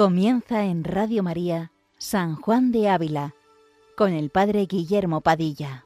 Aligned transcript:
Comienza 0.00 0.64
en 0.64 0.82
Radio 0.82 1.22
María 1.22 1.72
San 1.98 2.34
Juan 2.34 2.72
de 2.72 2.88
Ávila 2.88 3.34
con 3.98 4.14
el 4.14 4.30
Padre 4.30 4.64
Guillermo 4.64 5.20
Padilla. 5.20 5.84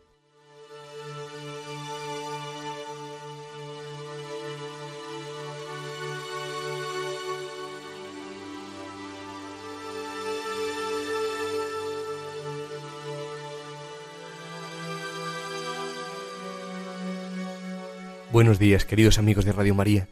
Buenos 18.31 18.61
días, 18.61 18.85
queridos 18.85 19.19
amigos 19.19 19.45
de 19.45 19.51
Radio 19.51 19.75
María. 19.75 20.07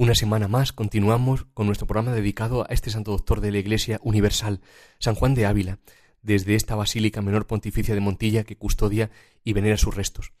Una 0.00 0.14
semana 0.14 0.46
más 0.46 0.72
continuamos 0.72 1.44
con 1.54 1.66
nuestro 1.66 1.88
programa 1.88 2.14
dedicado 2.14 2.62
a 2.62 2.72
este 2.72 2.88
santo 2.88 3.10
doctor 3.10 3.40
de 3.40 3.50
la 3.50 3.58
Iglesia 3.58 3.98
Universal, 4.04 4.60
San 5.00 5.16
Juan 5.16 5.34
de 5.34 5.44
Ávila, 5.44 5.80
desde 6.22 6.54
esta 6.54 6.76
Basílica 6.76 7.20
Menor 7.20 7.48
Pontificia 7.48 7.96
de 7.96 8.00
Montilla 8.00 8.44
que 8.44 8.56
custodia 8.56 9.10
y 9.42 9.54
venera 9.54 9.76
sus 9.76 9.96
restos. 9.96 10.34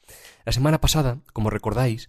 La 0.44 0.52
semana 0.52 0.80
pasada, 0.80 1.22
como 1.32 1.50
recordáis, 1.50 2.08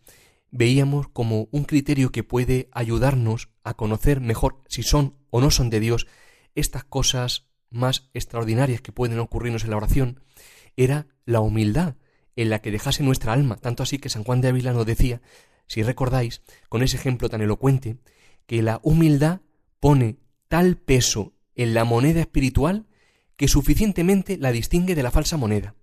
veíamos 0.51 1.07
como 1.07 1.47
un 1.49 1.63
criterio 1.63 2.11
que 2.11 2.23
puede 2.23 2.69
ayudarnos 2.71 3.49
a 3.63 3.73
conocer 3.73 4.21
mejor 4.21 4.61
si 4.67 4.83
son 4.83 5.15
o 5.31 5.41
no 5.41 5.49
son 5.49 5.71
de 5.71 5.79
Dios 5.79 6.05
estas 6.53 6.83
cosas 6.83 7.47
más 7.71 8.11
extraordinarias 8.13 8.81
que 8.81 8.91
pueden 8.91 9.17
ocurrirnos 9.17 9.63
en 9.63 9.71
la 9.71 9.77
oración, 9.77 10.21
era 10.77 11.07
la 11.25 11.39
humildad 11.39 11.95
en 12.35 12.51
la 12.51 12.61
que 12.61 12.69
dejase 12.69 13.01
nuestra 13.01 13.33
alma, 13.33 13.55
tanto 13.55 13.81
así 13.81 13.97
que 13.97 14.09
San 14.09 14.23
Juan 14.23 14.39
de 14.39 14.49
Ávila 14.49 14.71
nos 14.71 14.85
decía 14.85 15.19
si 15.69 15.83
recordáis, 15.83 16.41
con 16.67 16.83
ese 16.83 16.97
ejemplo 16.97 17.29
tan 17.29 17.41
elocuente, 17.41 17.97
que 18.47 18.61
la 18.61 18.81
humildad 18.83 19.41
pone 19.79 20.17
tal 20.47 20.75
peso 20.75 21.33
en 21.55 21.73
la 21.73 21.85
moneda 21.85 22.19
espiritual 22.19 22.87
que 23.37 23.47
suficientemente 23.47 24.37
la 24.37 24.51
distingue 24.51 24.95
de 24.95 25.03
la 25.03 25.11
falsa 25.11 25.37
moneda. 25.37 25.75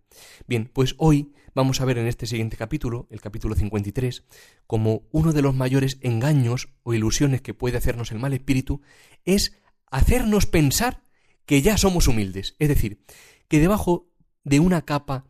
Bien, 0.48 0.68
pues 0.72 0.96
hoy 0.98 1.32
vamos 1.54 1.80
a 1.80 1.84
ver 1.84 1.98
en 1.98 2.08
este 2.08 2.26
siguiente 2.26 2.56
capítulo, 2.56 3.06
el 3.10 3.20
capítulo 3.20 3.54
53, 3.54 4.24
como 4.66 5.02
uno 5.12 5.32
de 5.32 5.40
los 5.40 5.54
mayores 5.54 5.98
engaños 6.02 6.68
o 6.82 6.92
ilusiones 6.92 7.40
que 7.40 7.54
puede 7.54 7.78
hacernos 7.78 8.10
el 8.10 8.18
mal 8.18 8.32
espíritu 8.32 8.82
es 9.24 9.56
hacernos 9.90 10.46
pensar 10.46 11.02
que 11.46 11.62
ya 11.62 11.78
somos 11.78 12.08
humildes. 12.08 12.56
Es 12.58 12.68
decir, 12.68 13.04
que 13.46 13.60
debajo 13.60 14.10
de 14.42 14.58
una 14.58 14.82
capa 14.82 15.26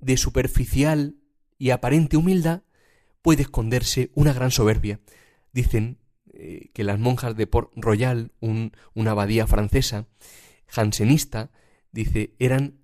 de 0.00 0.18
superficial 0.18 1.16
y 1.58 1.70
aparente 1.70 2.18
humildad 2.18 2.62
puede 3.22 3.42
esconderse 3.42 4.10
una 4.14 4.32
gran 4.32 4.50
soberbia. 4.50 5.00
Dicen 5.52 5.98
eh, 6.32 6.70
que 6.72 6.84
las 6.84 6.98
monjas 6.98 7.36
de 7.36 7.46
Port 7.46 7.72
Royal, 7.76 8.32
una 8.40 9.10
abadía 9.10 9.46
francesa, 9.46 10.06
jansenista, 10.66 11.50
dice, 11.92 12.34
eran 12.38 12.80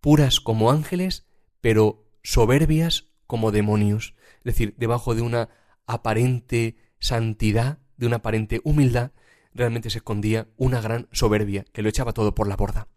puras 0.00 0.40
como 0.40 0.70
ángeles, 0.70 1.26
pero 1.60 2.06
soberbias 2.22 3.06
como 3.26 3.52
demonios. 3.52 4.14
Es 4.38 4.44
decir, 4.44 4.74
debajo 4.76 5.14
de 5.14 5.22
una 5.22 5.48
aparente 5.86 6.76
santidad, 6.98 7.78
de 7.96 8.06
una 8.06 8.16
aparente 8.16 8.60
humildad, 8.64 9.12
realmente 9.54 9.90
se 9.90 9.98
escondía 9.98 10.48
una 10.56 10.80
gran 10.80 11.08
soberbia 11.12 11.64
que 11.72 11.82
lo 11.82 11.88
echaba 11.88 12.12
todo 12.12 12.34
por 12.34 12.46
la 12.46 12.56
borda. 12.56 12.88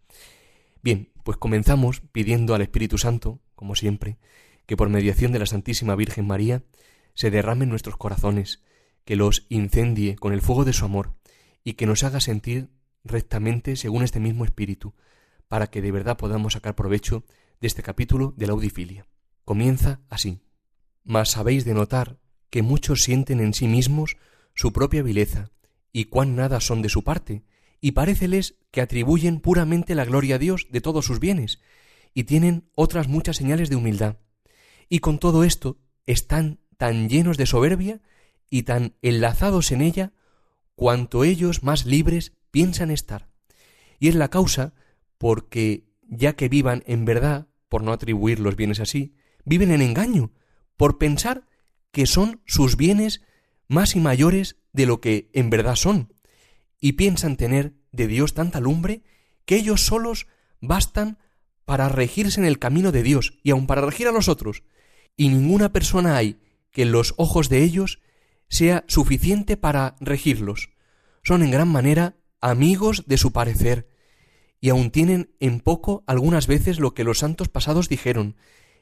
Bien, 0.82 1.10
pues 1.24 1.38
comenzamos 1.38 2.00
pidiendo 2.12 2.54
al 2.54 2.62
Espíritu 2.62 2.98
Santo, 2.98 3.40
como 3.54 3.74
siempre, 3.74 4.18
que 4.66 4.76
por 4.76 4.88
mediación 4.88 5.32
de 5.32 5.38
la 5.38 5.46
Santísima 5.46 5.96
Virgen 5.96 6.26
María 6.26 6.62
se 7.14 7.30
derrame 7.30 7.64
en 7.64 7.70
nuestros 7.70 7.96
corazones, 7.96 8.62
que 9.04 9.16
los 9.16 9.46
incendie 9.48 10.16
con 10.16 10.32
el 10.32 10.40
fuego 10.40 10.64
de 10.64 10.72
su 10.72 10.84
amor 10.84 11.14
y 11.62 11.74
que 11.74 11.86
nos 11.86 12.02
haga 12.04 12.20
sentir 12.20 12.70
rectamente 13.04 13.76
según 13.76 14.02
este 14.02 14.20
mismo 14.20 14.44
espíritu, 14.44 14.94
para 15.48 15.68
que 15.68 15.82
de 15.82 15.92
verdad 15.92 16.16
podamos 16.16 16.54
sacar 16.54 16.74
provecho 16.74 17.24
de 17.60 17.66
este 17.66 17.82
capítulo 17.82 18.34
de 18.36 18.46
la 18.46 18.52
audifilia. 18.52 19.06
Comienza 19.44 20.00
así. 20.08 20.40
Mas 21.04 21.30
sabéis 21.30 21.64
de 21.64 21.74
notar 21.74 22.18
que 22.50 22.62
muchos 22.62 23.02
sienten 23.02 23.40
en 23.40 23.52
sí 23.52 23.66
mismos 23.66 24.16
su 24.54 24.72
propia 24.72 25.02
vileza, 25.02 25.50
y 25.92 26.06
cuán 26.06 26.34
nada 26.34 26.60
son 26.60 26.82
de 26.82 26.88
su 26.88 27.04
parte, 27.04 27.44
y 27.80 27.92
paréceles 27.92 28.56
que 28.70 28.80
atribuyen 28.80 29.40
puramente 29.40 29.94
la 29.94 30.04
gloria 30.04 30.36
a 30.36 30.38
Dios 30.38 30.66
de 30.70 30.80
todos 30.80 31.04
sus 31.04 31.20
bienes, 31.20 31.60
y 32.14 32.24
tienen 32.24 32.70
otras 32.74 33.08
muchas 33.08 33.36
señales 33.36 33.68
de 33.68 33.76
humildad. 33.76 34.18
Y 34.88 35.00
con 35.00 35.18
todo 35.18 35.44
esto 35.44 35.78
están 36.06 36.60
tan 36.76 37.08
llenos 37.08 37.36
de 37.36 37.46
soberbia 37.46 38.00
y 38.50 38.62
tan 38.64 38.94
enlazados 39.02 39.72
en 39.72 39.80
ella 39.80 40.12
cuanto 40.74 41.24
ellos 41.24 41.62
más 41.62 41.86
libres 41.86 42.32
piensan 42.50 42.90
estar. 42.90 43.28
Y 43.98 44.08
es 44.08 44.14
la 44.14 44.28
causa 44.28 44.74
porque, 45.18 45.86
ya 46.02 46.34
que 46.34 46.48
vivan 46.48 46.82
en 46.86 47.04
verdad, 47.04 47.48
por 47.68 47.82
no 47.82 47.92
atribuir 47.92 48.40
los 48.40 48.56
bienes 48.56 48.80
así, 48.80 49.16
viven 49.44 49.70
en 49.70 49.82
engaño, 49.82 50.32
por 50.76 50.98
pensar 50.98 51.46
que 51.90 52.06
son 52.06 52.40
sus 52.44 52.76
bienes 52.76 53.22
más 53.68 53.96
y 53.96 54.00
mayores 54.00 54.56
de 54.72 54.86
lo 54.86 55.00
que 55.00 55.30
en 55.32 55.50
verdad 55.50 55.76
son, 55.76 56.12
y 56.80 56.92
piensan 56.92 57.36
tener 57.36 57.74
de 57.92 58.06
Dios 58.06 58.34
tanta 58.34 58.60
lumbre 58.60 59.02
que 59.46 59.56
ellos 59.56 59.86
solos 59.86 60.26
bastan 60.60 61.18
para 61.64 61.88
regirse 61.88 62.40
en 62.40 62.46
el 62.46 62.58
camino 62.58 62.92
de 62.92 63.02
Dios 63.02 63.38
y 63.42 63.50
aun 63.50 63.66
para 63.66 63.80
regir 63.80 64.08
a 64.08 64.12
los 64.12 64.28
otros, 64.28 64.64
y 65.16 65.28
ninguna 65.28 65.72
persona 65.72 66.16
hay 66.16 66.38
que 66.74 66.84
los 66.84 67.14
ojos 67.16 67.48
de 67.48 67.62
ellos 67.62 68.00
sea 68.48 68.84
suficiente 68.88 69.56
para 69.56 69.94
regirlos. 70.00 70.70
Son 71.22 71.42
en 71.42 71.52
gran 71.52 71.68
manera 71.68 72.16
amigos 72.40 73.04
de 73.06 73.16
su 73.16 73.32
parecer, 73.32 73.88
y 74.60 74.70
aun 74.70 74.90
tienen 74.90 75.34
en 75.38 75.60
poco 75.60 76.02
algunas 76.08 76.48
veces 76.48 76.80
lo 76.80 76.92
que 76.92 77.04
los 77.04 77.20
santos 77.20 77.48
pasados 77.48 77.88
dijeron, 77.88 78.36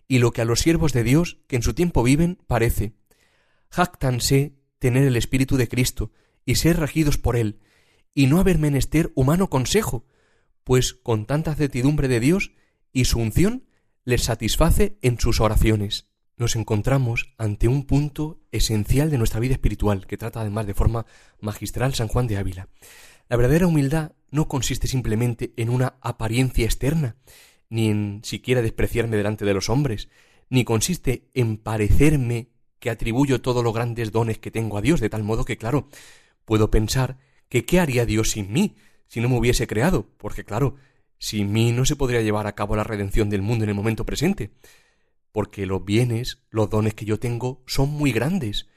y 0.08 0.19
lo 0.20 0.32
que 0.32 0.41
a 0.41 0.47
los 0.47 0.60
siervos 0.60 0.94
de 0.94 1.04
Dios 1.04 1.38
que 1.47 1.56
en 1.56 1.62
su 1.62 1.75
tiempo 1.75 2.03
viven 2.03 2.38
parece. 2.47 2.94
Jactanse 3.70 4.56
tener 4.78 5.04
el 5.04 5.16
Espíritu 5.16 5.59
de 5.59 5.69
Cristo, 5.69 6.10
y 6.47 6.54
ser 6.54 6.80
regidos 6.80 7.19
por 7.19 7.36
él, 7.36 7.60
y 8.14 8.26
no 8.26 8.41
haber 8.41 8.59
menester 8.59 9.12
humano 9.14 9.50
consejo, 9.50 10.06
pues 10.64 10.94
con 10.94 11.26
tanta 11.26 11.54
certidumbre 11.54 12.09
de 12.09 12.20
Dios 12.20 12.53
y 12.91 13.04
su 13.04 13.19
unción 13.19 13.66
les 14.04 14.24
satisface 14.24 14.98
en 15.03 15.20
sus 15.20 15.41
oraciones 15.41 16.11
nos 16.42 16.56
encontramos 16.56 17.32
ante 17.38 17.69
un 17.69 17.84
punto 17.84 18.41
esencial 18.50 19.10
de 19.10 19.16
nuestra 19.16 19.41
vida 19.41 19.54
espiritual, 19.54 20.06
que 20.06 20.19
trata 20.19 20.41
además 20.41 20.66
de 20.66 20.75
forma 20.75 21.06
magistral 21.41 21.94
San 21.94 22.08
Juan 22.08 22.26
de 22.26 22.36
Ávila. 22.36 22.69
La 23.28 23.36
verdadera 23.36 23.69
humildad 23.69 24.12
no 24.30 24.48
consiste 24.48 24.88
simplemente 24.88 25.53
en 25.56 25.70
una 25.70 25.94
apariencia 26.00 26.64
externa, 26.64 27.16
ni 27.70 27.88
en 27.88 28.20
siquiera 28.25 28.60
despreciarme 28.60 29.16
delante 29.16 29.44
de 29.44 29.54
los 29.54 29.70
hombres, 29.70 30.08
ni 30.50 30.64
consiste 30.64 31.28
en 31.32 31.58
parecerme 31.58 32.48
que 32.80 32.91
atribuyo 32.91 33.41
todos 33.41 33.62
los 33.62 33.72
grandes 33.72 34.10
dones 34.10 34.38
que 34.38 34.50
tengo 34.50 34.76
a 34.76 34.82
Dios, 34.82 35.00
de 35.00 35.09
tal 35.09 35.22
modo 35.22 35.44
que, 35.44 35.56
claro, 35.56 35.88
puedo 36.44 36.72
pensar 36.72 37.19
que 37.48 37.64
qué 37.64 37.78
haría 37.78 38.04
Dios 38.04 38.32
sin 38.32 38.53
mí, 38.53 38.74
si 39.06 39.20
no 39.20 39.28
me 39.28 39.38
hubiese 39.38 39.69
creado, 39.69 40.09
porque, 40.16 40.44
claro, 40.44 40.74
sin 41.19 41.53
mí 41.53 41.70
no 41.70 41.84
se 41.84 41.94
podría 41.94 42.20
llevar 42.20 42.48
a 42.48 42.56
cabo 42.56 42.74
la 42.74 42.82
redención 42.82 43.30
del 43.30 43.42
mundo 43.42 43.62
en 43.62 43.70
el 43.70 43.76
momento 43.76 44.04
presente 44.04 44.50
porque 45.32 45.66
los 45.66 45.84
bienes, 45.84 46.43
los 46.50 46.70
dones 46.70 46.94
que 46.94 47.04
yo 47.04 47.19
tengo 47.19 47.62
son 47.66 47.91
muy 47.91 48.12
grandes. 48.12 48.69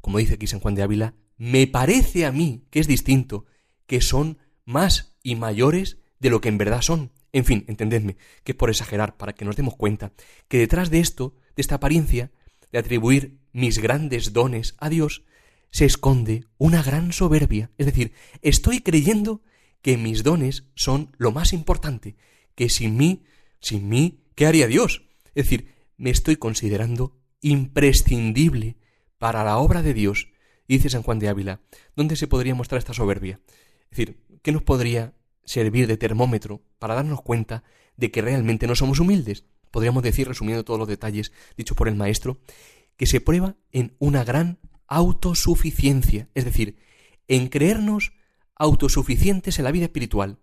Como 0.00 0.18
dice 0.18 0.34
aquí 0.34 0.46
San 0.46 0.60
Juan 0.60 0.74
de 0.74 0.82
Ávila, 0.82 1.14
me 1.36 1.66
parece 1.66 2.26
a 2.26 2.32
mí 2.32 2.66
que 2.70 2.80
es 2.80 2.86
distinto, 2.86 3.46
que 3.86 4.00
son 4.00 4.38
más 4.64 5.16
y 5.22 5.36
mayores 5.36 5.98
de 6.18 6.30
lo 6.30 6.40
que 6.40 6.48
en 6.48 6.58
verdad 6.58 6.82
son. 6.82 7.12
En 7.32 7.44
fin, 7.44 7.64
entendedme, 7.68 8.16
que 8.44 8.52
es 8.52 8.56
por 8.56 8.70
exagerar, 8.70 9.16
para 9.16 9.32
que 9.32 9.44
nos 9.44 9.56
demos 9.56 9.76
cuenta 9.76 10.12
que 10.48 10.58
detrás 10.58 10.90
de 10.90 11.00
esto, 11.00 11.34
de 11.56 11.62
esta 11.62 11.76
apariencia, 11.76 12.30
de 12.70 12.78
atribuir 12.78 13.38
mis 13.52 13.78
grandes 13.78 14.32
dones 14.32 14.74
a 14.78 14.88
Dios, 14.88 15.24
se 15.70 15.84
esconde 15.84 16.44
una 16.58 16.82
gran 16.82 17.12
soberbia. 17.12 17.70
Es 17.78 17.86
decir, 17.86 18.12
estoy 18.42 18.80
creyendo 18.80 19.42
que 19.82 19.96
mis 19.96 20.22
dones 20.22 20.64
son 20.74 21.14
lo 21.18 21.32
más 21.32 21.52
importante, 21.52 22.16
que 22.54 22.68
sin 22.68 22.96
mí, 22.96 23.24
sin 23.60 23.88
mí, 23.88 24.22
¿qué 24.34 24.46
haría 24.46 24.68
Dios? 24.68 25.02
Es 25.34 25.46
decir, 25.46 25.73
me 25.96 26.10
estoy 26.10 26.36
considerando 26.36 27.16
imprescindible 27.40 28.76
para 29.18 29.44
la 29.44 29.58
obra 29.58 29.82
de 29.82 29.94
Dios. 29.94 30.28
dice 30.66 30.88
San 30.90 31.02
Juan 31.02 31.18
de 31.18 31.28
Ávila, 31.28 31.60
¿dónde 31.94 32.16
se 32.16 32.26
podría 32.26 32.54
mostrar 32.54 32.78
esta 32.78 32.94
soberbia? 32.94 33.40
Es 33.90 33.90
decir, 33.90 34.18
¿qué 34.42 34.52
nos 34.52 34.62
podría 34.62 35.14
servir 35.44 35.86
de 35.86 35.96
termómetro 35.96 36.62
para 36.78 36.94
darnos 36.94 37.20
cuenta 37.22 37.64
de 37.96 38.10
que 38.10 38.22
realmente 38.22 38.66
no 38.66 38.74
somos 38.74 38.98
humildes? 39.00 39.44
Podríamos 39.70 40.02
decir, 40.02 40.26
resumiendo 40.26 40.64
todos 40.64 40.78
los 40.78 40.88
detalles 40.88 41.32
dichos 41.56 41.76
por 41.76 41.88
el 41.88 41.96
maestro, 41.96 42.38
que 42.96 43.06
se 43.06 43.20
prueba 43.20 43.56
en 43.72 43.94
una 43.98 44.24
gran 44.24 44.58
autosuficiencia, 44.86 46.28
es 46.34 46.44
decir, 46.44 46.76
en 47.28 47.48
creernos 47.48 48.12
autosuficientes 48.56 49.58
en 49.58 49.64
la 49.64 49.72
vida 49.72 49.86
espiritual. 49.86 50.38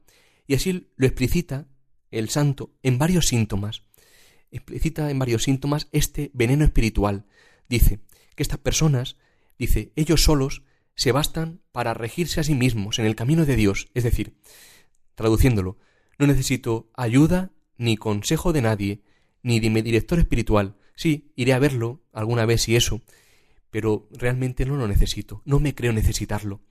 Y 0.48 0.56
así 0.56 0.92
lo 0.95 1.07
explicita 1.07 1.68
el 2.09 2.30
santo 2.30 2.74
en 2.83 2.98
varios 2.98 3.27
síntomas 3.27 3.83
explicita 4.51 5.09
en 5.09 5.19
varios 5.19 5.44
síntomas 5.44 5.88
este 5.92 6.31
veneno 6.33 6.63
espiritual. 6.65 7.25
Dice 7.69 8.00
que 8.36 8.44
estas 8.44 8.59
personas, 8.59 9.18
dice, 9.57 9.92
ellos 9.95 10.24
solos 10.24 10.63
se 10.95 11.12
bastan 11.12 11.62
para 11.71 11.94
regirse 11.94 12.39
a 12.39 12.44
sí 12.44 12.53
mismos 12.53 13.00
en 13.00 13.06
el 13.06 13.15
camino 13.15 13.45
de 13.45 13.56
Dios. 13.56 13.89
Es 13.94 14.03
decir, 14.03 14.36
traduciéndolo, 15.15 15.77
no 16.19 16.27
necesito 16.27 16.92
ayuda 16.94 17.51
ni 17.77 17.98
consejo 17.98 18.53
de 18.53 18.62
nadie, 18.62 19.01
ni 19.42 19.59
de 19.59 19.69
mi 19.69 19.81
director 19.81 20.19
espiritual. 20.19 20.75
Sí, 20.95 21.31
iré 21.36 21.53
a 21.53 21.59
verlo 21.59 22.03
alguna 22.13 22.45
vez 22.45 22.68
y 22.69 22.75
eso, 22.75 23.01
pero 23.71 24.07
realmente 24.12 24.65
no 24.65 24.75
lo 24.75 24.88
necesito, 24.88 25.42
no 25.45 25.59
me 25.59 25.74
creo 25.74 25.94
necesitarlo. 25.94 26.62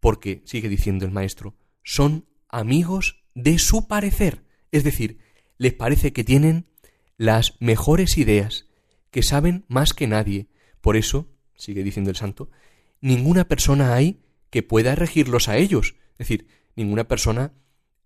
Porque, 0.00 0.42
sigue 0.44 0.68
diciendo 0.68 1.06
el 1.06 1.12
maestro, 1.12 1.54
son 1.82 2.26
amigos 2.48 3.24
de 3.34 3.58
su 3.58 3.86
parecer, 3.86 4.44
es 4.72 4.84
decir, 4.84 5.18
les 5.56 5.72
parece 5.72 6.12
que 6.12 6.24
tienen 6.24 6.66
las 7.22 7.54
mejores 7.60 8.18
ideas, 8.18 8.66
que 9.12 9.22
saben 9.22 9.64
más 9.68 9.94
que 9.94 10.08
nadie. 10.08 10.48
Por 10.80 10.96
eso, 10.96 11.28
sigue 11.54 11.84
diciendo 11.84 12.10
el 12.10 12.16
santo, 12.16 12.50
ninguna 13.00 13.46
persona 13.46 13.94
hay 13.94 14.24
que 14.50 14.64
pueda 14.64 14.96
regirlos 14.96 15.48
a 15.48 15.56
ellos. 15.56 15.94
Es 16.14 16.26
decir, 16.26 16.48
ninguna 16.74 17.06
persona 17.06 17.52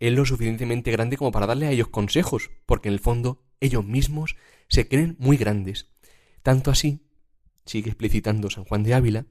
es 0.01 0.13
lo 0.13 0.27
suficientemente 0.27 0.91
grande 0.91 1.17
como 1.17 1.33
para 1.33 1.47
darle 1.47 1.67
a 1.67 1.71
ellos 1.71 1.89
consejos, 1.89 2.51
porque 2.67 2.89
en 2.89 2.93
el 2.93 3.01
fondo 3.01 3.43
ellos 3.59 3.87
mismos 3.87 4.37
se 4.69 4.87
creen 4.87 5.17
muy 5.19 5.39
grandes. 5.39 5.89
Tanto 6.43 6.71
así, 6.71 7.01
sigue 7.65 7.89
explicitando 7.89 8.51
San 8.51 8.65
Juan 8.65 8.83
de 8.83 8.93
Ávila, 8.93 9.25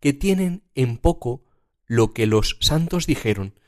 que 0.00 0.14
tienen 0.14 0.62
en 0.74 0.96
poco 0.96 1.44
lo 1.84 2.14
que 2.14 2.26
los 2.26 2.56
santos 2.60 3.06
dijeron. 3.06 3.60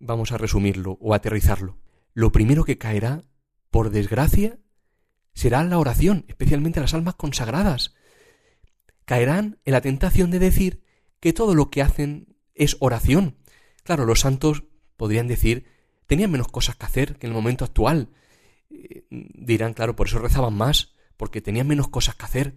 Vamos 0.00 0.32
a 0.32 0.36
resumirlo 0.36 0.98
o 1.00 1.14
aterrizarlo. 1.14 1.78
Lo 2.12 2.32
primero 2.32 2.64
que 2.64 2.76
caerá, 2.76 3.22
por 3.70 3.90
desgracia, 3.90 4.58
será 5.34 5.62
la 5.64 5.78
oración, 5.78 6.24
especialmente 6.28 6.80
las 6.80 6.94
almas 6.94 7.14
consagradas. 7.14 7.94
Caerán 9.04 9.58
en 9.64 9.72
la 9.72 9.80
tentación 9.80 10.30
de 10.30 10.38
decir 10.38 10.82
que 11.20 11.32
todo 11.32 11.54
lo 11.54 11.70
que 11.70 11.82
hacen 11.82 12.36
es 12.54 12.76
oración. 12.80 13.36
Claro, 13.82 14.06
los 14.06 14.20
santos 14.20 14.64
podrían 14.96 15.28
decir, 15.28 15.66
tenían 16.06 16.30
menos 16.30 16.48
cosas 16.48 16.76
que 16.76 16.86
hacer 16.86 17.16
que 17.16 17.26
en 17.26 17.32
el 17.32 17.36
momento 17.36 17.64
actual. 17.64 18.10
Eh, 18.70 19.04
dirán, 19.10 19.74
claro, 19.74 19.96
por 19.96 20.06
eso 20.06 20.18
rezaban 20.18 20.54
más, 20.54 20.94
porque 21.16 21.40
tenían 21.40 21.66
menos 21.66 21.88
cosas 21.88 22.14
que 22.14 22.24
hacer. 22.24 22.54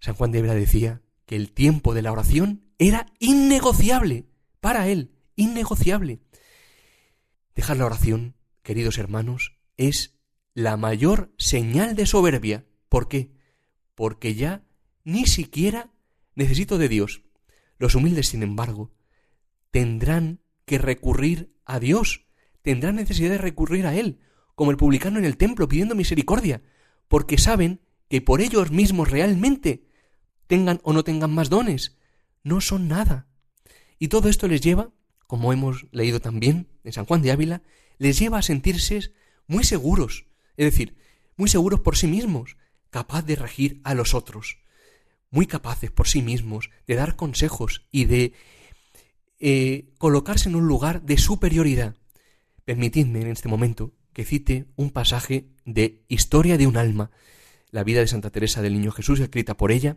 San 0.00 0.14
Juan 0.14 0.32
de 0.32 0.38
Hebra 0.38 0.54
decía 0.54 1.02
que 1.26 1.36
el 1.36 1.52
tiempo 1.52 1.94
de 1.94 2.02
la 2.02 2.12
oración 2.12 2.64
era 2.78 3.06
innegociable 3.18 4.26
para 4.60 4.88
él, 4.88 5.12
innegociable. 5.36 6.20
Dejar 7.54 7.76
la 7.76 7.86
oración, 7.86 8.36
queridos 8.62 8.98
hermanos, 8.98 9.56
es 9.76 10.13
la 10.54 10.76
mayor 10.76 11.32
señal 11.36 11.96
de 11.96 12.06
soberbia. 12.06 12.64
¿Por 12.88 13.08
qué? 13.08 13.32
Porque 13.94 14.34
ya 14.34 14.64
ni 15.02 15.26
siquiera 15.26 15.92
necesito 16.34 16.78
de 16.78 16.88
Dios. 16.88 17.22
Los 17.78 17.94
humildes, 17.94 18.28
sin 18.28 18.42
embargo, 18.42 18.92
tendrán 19.70 20.40
que 20.64 20.78
recurrir 20.78 21.52
a 21.64 21.80
Dios, 21.80 22.26
tendrán 22.62 22.96
necesidad 22.96 23.30
de 23.30 23.38
recurrir 23.38 23.86
a 23.86 23.94
Él, 23.94 24.20
como 24.54 24.70
el 24.70 24.76
publicano 24.76 25.18
en 25.18 25.24
el 25.24 25.36
templo 25.36 25.68
pidiendo 25.68 25.96
misericordia, 25.96 26.62
porque 27.08 27.36
saben 27.38 27.80
que 28.08 28.20
por 28.20 28.40
ellos 28.40 28.70
mismos 28.70 29.10
realmente, 29.10 29.88
tengan 30.46 30.80
o 30.84 30.92
no 30.92 31.02
tengan 31.02 31.32
más 31.32 31.50
dones, 31.50 31.98
no 32.44 32.60
son 32.60 32.86
nada. 32.86 33.26
Y 33.98 34.08
todo 34.08 34.28
esto 34.28 34.46
les 34.46 34.60
lleva, 34.60 34.92
como 35.26 35.52
hemos 35.52 35.86
leído 35.90 36.20
también 36.20 36.68
en 36.84 36.92
San 36.92 37.06
Juan 37.06 37.22
de 37.22 37.32
Ávila, 37.32 37.62
les 37.98 38.18
lleva 38.18 38.38
a 38.38 38.42
sentirse 38.42 39.12
muy 39.46 39.64
seguros, 39.64 40.26
es 40.56 40.66
decir, 40.66 40.96
muy 41.36 41.48
seguros 41.48 41.80
por 41.80 41.96
sí 41.96 42.06
mismos, 42.06 42.56
capaz 42.90 43.22
de 43.22 43.36
regir 43.36 43.80
a 43.84 43.94
los 43.94 44.14
otros, 44.14 44.58
muy 45.30 45.46
capaces 45.46 45.90
por 45.90 46.06
sí 46.06 46.22
mismos 46.22 46.70
de 46.86 46.94
dar 46.94 47.16
consejos 47.16 47.86
y 47.90 48.04
de 48.04 48.32
eh, 49.40 49.90
colocarse 49.98 50.48
en 50.48 50.54
un 50.54 50.66
lugar 50.66 51.02
de 51.02 51.18
superioridad. 51.18 51.96
Permitidme 52.64 53.20
en 53.20 53.28
este 53.28 53.48
momento 53.48 53.92
que 54.12 54.24
cite 54.24 54.66
un 54.76 54.90
pasaje 54.90 55.48
de 55.64 56.04
Historia 56.08 56.56
de 56.56 56.66
un 56.66 56.76
alma, 56.76 57.10
la 57.70 57.82
vida 57.82 58.00
de 58.00 58.06
Santa 58.06 58.30
Teresa 58.30 58.62
del 58.62 58.74
Niño 58.74 58.92
Jesús, 58.92 59.18
escrita 59.18 59.56
por 59.56 59.72
ella. 59.72 59.96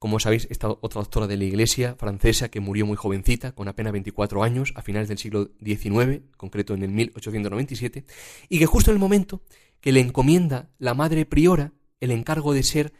Como 0.00 0.18
sabéis, 0.18 0.48
esta 0.50 0.70
otra 0.70 1.02
doctora 1.02 1.26
de 1.26 1.36
la 1.36 1.44
Iglesia 1.44 1.94
francesa 1.94 2.48
que 2.48 2.60
murió 2.60 2.86
muy 2.86 2.96
jovencita, 2.96 3.52
con 3.52 3.68
apenas 3.68 3.92
24 3.92 4.42
años, 4.42 4.72
a 4.74 4.80
finales 4.80 5.08
del 5.08 5.18
siglo 5.18 5.50
XIX, 5.62 6.22
concreto 6.38 6.72
en 6.72 6.82
el 6.82 6.90
1897, 6.90 8.06
y 8.48 8.58
que 8.58 8.64
justo 8.64 8.90
en 8.90 8.94
el 8.94 8.98
momento 8.98 9.42
que 9.82 9.92
le 9.92 10.00
encomienda 10.00 10.70
la 10.78 10.94
madre 10.94 11.26
priora 11.26 11.74
el 12.00 12.12
encargo 12.12 12.54
de 12.54 12.62
ser 12.62 12.94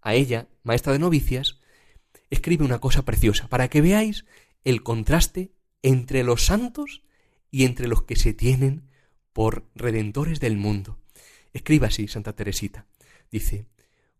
a 0.00 0.14
ella 0.14 0.46
maestra 0.62 0.92
de 0.92 1.00
novicias, 1.00 1.58
escribe 2.30 2.64
una 2.64 2.78
cosa 2.78 3.04
preciosa, 3.04 3.48
para 3.48 3.66
que 3.66 3.80
veáis 3.80 4.24
el 4.62 4.84
contraste 4.84 5.50
entre 5.82 6.22
los 6.22 6.46
santos 6.46 7.02
y 7.50 7.64
entre 7.64 7.88
los 7.88 8.04
que 8.04 8.14
se 8.14 8.32
tienen 8.32 8.88
por 9.32 9.68
redentores 9.74 10.38
del 10.38 10.56
mundo. 10.56 11.00
Escriba 11.52 11.88
así 11.88 12.06
Santa 12.06 12.36
Teresita. 12.36 12.86
Dice, 13.28 13.66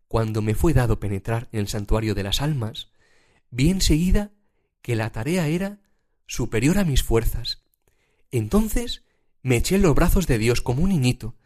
cuando 0.08 0.42
me 0.42 0.54
fue 0.54 0.72
dado 0.72 0.98
penetrar 0.98 1.48
en 1.52 1.60
el 1.60 1.68
santuario 1.68 2.14
de 2.14 2.22
las 2.22 2.40
almas, 2.40 2.90
vi 3.50 3.70
enseguida 3.70 4.32
que 4.82 4.96
la 4.96 5.10
tarea 5.10 5.48
era 5.48 5.80
superior 6.26 6.78
a 6.78 6.84
mis 6.84 7.02
fuerzas. 7.02 7.62
Entonces 8.30 9.04
me 9.42 9.56
eché 9.56 9.76
en 9.76 9.82
los 9.82 9.94
brazos 9.94 10.26
de 10.26 10.38
Dios 10.38 10.60
como 10.60 10.82
un 10.82 10.90
niñito, 10.90 11.36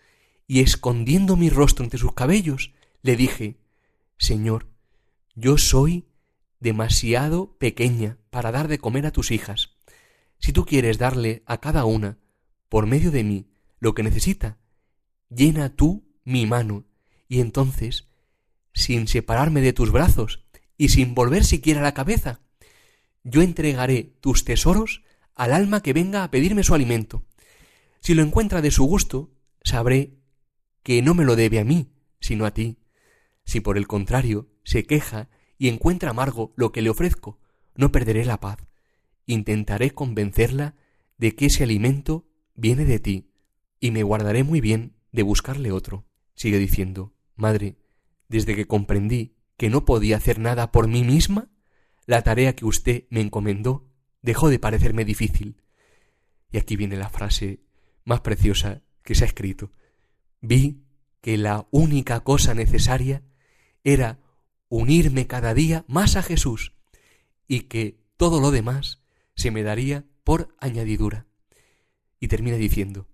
y 0.46 0.60
escondiendo 0.60 1.36
mi 1.36 1.50
rostro 1.50 1.84
entre 1.84 1.98
sus 1.98 2.14
cabellos, 2.14 2.72
le 3.02 3.16
dije, 3.16 3.58
Señor, 4.18 4.68
yo 5.34 5.58
soy 5.58 6.06
demasiado 6.60 7.56
pequeña 7.58 8.18
para 8.30 8.52
dar 8.52 8.68
de 8.68 8.78
comer 8.78 9.06
a 9.06 9.12
tus 9.12 9.30
hijas. 9.30 9.70
Si 10.38 10.52
tú 10.52 10.64
quieres 10.64 10.98
darle 10.98 11.42
a 11.46 11.58
cada 11.58 11.84
una, 11.84 12.18
por 12.68 12.86
medio 12.86 13.10
de 13.10 13.24
mí, 13.24 13.50
lo 13.78 13.94
que 13.94 14.02
necesita, 14.02 14.58
llena 15.28 15.74
tú 15.74 16.04
mi 16.24 16.46
mano, 16.46 16.84
y 17.28 17.40
entonces, 17.40 18.08
sin 18.72 19.08
separarme 19.08 19.60
de 19.60 19.72
tus 19.72 19.90
brazos 19.90 20.44
y 20.76 20.88
sin 20.88 21.14
volver 21.14 21.44
siquiera 21.44 21.82
la 21.82 21.94
cabeza, 21.94 22.40
yo 23.24 23.42
entregaré 23.42 24.14
tus 24.20 24.44
tesoros 24.44 25.02
al 25.34 25.52
alma 25.52 25.82
que 25.82 25.92
venga 25.92 26.24
a 26.24 26.30
pedirme 26.30 26.64
su 26.64 26.74
alimento. 26.74 27.24
Si 28.00 28.14
lo 28.14 28.22
encuentra 28.22 28.62
de 28.62 28.70
su 28.70 28.84
gusto, 28.84 29.30
sabré 29.62 30.18
que 30.82 31.02
no 31.02 31.14
me 31.14 31.24
lo 31.24 31.36
debe 31.36 31.60
a 31.60 31.64
mí, 31.64 31.92
sino 32.20 32.44
a 32.46 32.52
ti. 32.52 32.78
Si 33.44 33.60
por 33.60 33.78
el 33.78 33.86
contrario 33.86 34.48
se 34.64 34.84
queja 34.84 35.28
y 35.58 35.68
encuentra 35.68 36.10
amargo 36.10 36.52
lo 36.56 36.72
que 36.72 36.82
le 36.82 36.90
ofrezco, 36.90 37.38
no 37.76 37.92
perderé 37.92 38.24
la 38.24 38.40
paz. 38.40 38.58
Intentaré 39.26 39.92
convencerla 39.92 40.74
de 41.16 41.34
que 41.36 41.46
ese 41.46 41.62
alimento 41.62 42.26
viene 42.54 42.84
de 42.84 42.98
ti, 42.98 43.30
y 43.78 43.90
me 43.90 44.02
guardaré 44.02 44.44
muy 44.44 44.60
bien 44.60 44.96
de 45.12 45.22
buscarle 45.22 45.72
otro. 45.72 46.04
Sigue 46.34 46.58
diciendo, 46.58 47.14
Madre, 47.36 47.76
desde 48.32 48.56
que 48.56 48.66
comprendí 48.66 49.36
que 49.58 49.68
no 49.68 49.84
podía 49.84 50.16
hacer 50.16 50.38
nada 50.38 50.72
por 50.72 50.88
mí 50.88 51.04
misma, 51.04 51.50
la 52.06 52.22
tarea 52.22 52.56
que 52.56 52.64
usted 52.64 53.04
me 53.10 53.20
encomendó 53.20 53.90
dejó 54.22 54.48
de 54.48 54.58
parecerme 54.58 55.04
difícil. 55.04 55.60
Y 56.50 56.56
aquí 56.56 56.76
viene 56.76 56.96
la 56.96 57.10
frase 57.10 57.60
más 58.04 58.22
preciosa 58.22 58.82
que 59.02 59.14
se 59.14 59.24
ha 59.24 59.26
escrito. 59.26 59.70
Vi 60.40 60.82
que 61.20 61.36
la 61.36 61.68
única 61.70 62.20
cosa 62.20 62.54
necesaria 62.54 63.22
era 63.84 64.18
unirme 64.68 65.26
cada 65.26 65.52
día 65.52 65.84
más 65.86 66.16
a 66.16 66.22
Jesús 66.22 66.72
y 67.46 67.60
que 67.62 68.00
todo 68.16 68.40
lo 68.40 68.50
demás 68.50 69.02
se 69.34 69.50
me 69.50 69.62
daría 69.62 70.06
por 70.24 70.56
añadidura. 70.58 71.26
Y 72.18 72.28
termina 72.28 72.56
diciendo, 72.56 73.08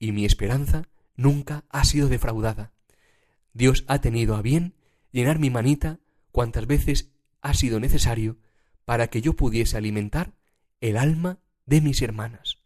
y 0.00 0.10
mi 0.10 0.24
esperanza 0.24 0.88
nunca 1.14 1.64
ha 1.68 1.84
sido 1.84 2.08
defraudada. 2.08 2.75
Dios 3.56 3.84
ha 3.88 4.02
tenido 4.02 4.36
a 4.36 4.42
bien 4.42 4.74
llenar 5.12 5.38
mi 5.38 5.48
manita 5.48 5.98
cuantas 6.30 6.66
veces 6.66 7.14
ha 7.40 7.54
sido 7.54 7.80
necesario 7.80 8.36
para 8.84 9.08
que 9.08 9.22
yo 9.22 9.32
pudiese 9.32 9.78
alimentar 9.78 10.34
el 10.82 10.98
alma 10.98 11.40
de 11.64 11.80
mis 11.80 12.02
hermanas. 12.02 12.58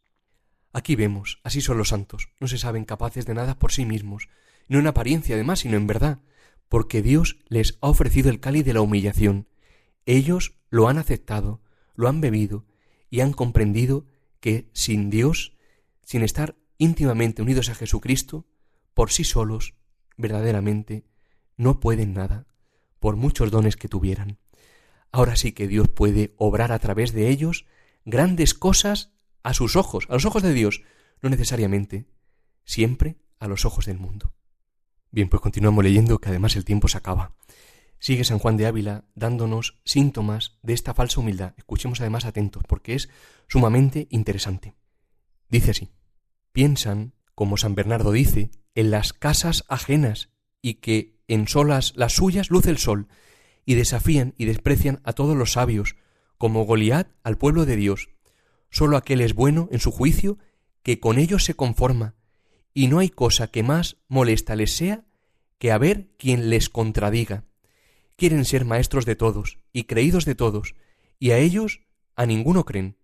Aquí 0.72 0.96
vemos, 0.96 1.38
así 1.44 1.60
son 1.60 1.78
los 1.78 1.90
santos, 1.90 2.30
no 2.40 2.48
se 2.48 2.58
saben 2.58 2.84
capaces 2.84 3.24
de 3.24 3.34
nada 3.34 3.56
por 3.56 3.70
sí 3.70 3.84
mismos, 3.84 4.28
no 4.66 4.80
en 4.80 4.88
apariencia 4.88 5.36
además, 5.36 5.60
sino 5.60 5.76
en 5.76 5.86
verdad, 5.86 6.22
porque 6.68 7.02
Dios 7.02 7.38
les 7.48 7.78
ha 7.80 7.88
ofrecido 7.88 8.28
el 8.28 8.40
cáliz 8.40 8.64
de 8.64 8.74
la 8.74 8.80
humillación. 8.80 9.46
Ellos 10.06 10.58
lo 10.70 10.88
han 10.88 10.98
aceptado, 10.98 11.62
lo 11.94 12.08
han 12.08 12.20
bebido 12.20 12.66
y 13.10 13.20
han 13.20 13.32
comprendido 13.32 14.06
que 14.40 14.68
sin 14.72 15.08
Dios, 15.08 15.56
sin 16.02 16.22
estar 16.22 16.56
íntimamente 16.78 17.42
unidos 17.42 17.68
a 17.68 17.76
Jesucristo, 17.76 18.44
por 18.92 19.12
sí 19.12 19.22
solos, 19.22 19.74
verdaderamente, 20.20 21.04
no 21.56 21.80
pueden 21.80 22.14
nada, 22.14 22.46
por 22.98 23.16
muchos 23.16 23.50
dones 23.50 23.76
que 23.76 23.88
tuvieran. 23.88 24.38
Ahora 25.12 25.36
sí 25.36 25.52
que 25.52 25.66
Dios 25.66 25.88
puede 25.88 26.34
obrar 26.36 26.72
a 26.72 26.78
través 26.78 27.12
de 27.12 27.28
ellos 27.28 27.66
grandes 28.04 28.54
cosas 28.54 29.12
a 29.42 29.54
sus 29.54 29.76
ojos, 29.76 30.06
a 30.08 30.14
los 30.14 30.24
ojos 30.24 30.42
de 30.42 30.52
Dios, 30.52 30.82
no 31.22 31.30
necesariamente, 31.30 32.06
siempre 32.64 33.16
a 33.38 33.48
los 33.48 33.64
ojos 33.64 33.86
del 33.86 33.98
mundo. 33.98 34.32
Bien, 35.10 35.28
pues 35.28 35.42
continuamos 35.42 35.82
leyendo 35.82 36.20
que 36.20 36.28
además 36.28 36.54
el 36.54 36.64
tiempo 36.64 36.86
se 36.86 36.98
acaba. 36.98 37.34
Sigue 37.98 38.24
San 38.24 38.38
Juan 38.38 38.56
de 38.56 38.66
Ávila 38.66 39.04
dándonos 39.14 39.80
síntomas 39.84 40.58
de 40.62 40.72
esta 40.72 40.94
falsa 40.94 41.20
humildad. 41.20 41.54
Escuchemos 41.56 42.00
además 42.00 42.24
atentos, 42.24 42.62
porque 42.66 42.94
es 42.94 43.10
sumamente 43.48 44.06
interesante. 44.10 44.74
Dice 45.48 45.72
así, 45.72 45.90
piensan, 46.52 47.14
como 47.34 47.56
San 47.56 47.74
Bernardo 47.74 48.12
dice, 48.12 48.50
en 48.74 48.90
las 48.90 49.12
casas 49.12 49.64
ajenas 49.68 50.30
y 50.62 50.74
que 50.74 51.16
en 51.28 51.48
solas 51.48 51.92
las 51.96 52.14
suyas 52.14 52.50
luce 52.50 52.70
el 52.70 52.78
sol, 52.78 53.08
y 53.64 53.74
desafían 53.74 54.34
y 54.36 54.46
desprecian 54.46 55.00
a 55.04 55.12
todos 55.12 55.36
los 55.36 55.52
sabios, 55.52 55.96
como 56.38 56.64
Goliat 56.64 57.08
al 57.22 57.38
pueblo 57.38 57.66
de 57.66 57.76
Dios. 57.76 58.08
Sólo 58.70 58.96
aquel 58.96 59.20
es 59.20 59.34
bueno 59.34 59.68
en 59.70 59.80
su 59.80 59.90
juicio 59.90 60.38
que 60.82 60.98
con 60.98 61.18
ellos 61.18 61.44
se 61.44 61.54
conforma, 61.54 62.14
y 62.74 62.88
no 62.88 62.98
hay 62.98 63.10
cosa 63.10 63.48
que 63.48 63.62
más 63.62 63.98
molesta 64.08 64.56
les 64.56 64.74
sea 64.76 65.04
que 65.58 65.72
haber 65.72 66.08
quien 66.16 66.50
les 66.50 66.68
contradiga 66.68 67.44
quieren 68.20 68.44
ser 68.44 68.66
maestros 68.66 69.06
de 69.06 69.16
todos 69.16 69.60
y 69.72 69.84
creídos 69.84 70.26
de 70.26 70.34
todos, 70.34 70.74
y 71.18 71.30
a 71.30 71.38
ellos 71.38 71.80
a 72.16 72.26
ninguno 72.26 72.66
creen. 72.66 72.98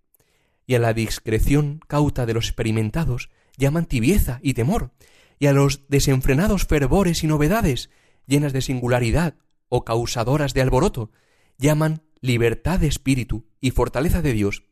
Y 0.66 0.74
a 0.74 0.78
la 0.78 0.92
discreción 0.92 1.80
cauta 1.88 2.26
de 2.26 2.34
los 2.34 2.48
experimentados 2.48 3.30
llaman 3.56 3.86
tibieza 3.86 4.40
y 4.42 4.52
temor, 4.52 4.92
y 5.38 5.46
a 5.46 5.52
los 5.52 5.88
desenfrenados 5.88 6.66
fervores 6.66 7.22
y 7.24 7.26
novedades, 7.26 7.90
llenas 8.26 8.52
de 8.52 8.62
singularidad 8.62 9.36
o 9.68 9.84
causadoras 9.84 10.54
de 10.54 10.62
alboroto, 10.62 11.10
llaman 11.58 12.02
libertad 12.20 12.80
de 12.80 12.86
espíritu 12.86 13.46
y 13.60 13.70
fortaleza 13.70 14.22
de 14.22 14.32
Dios. 14.32 14.64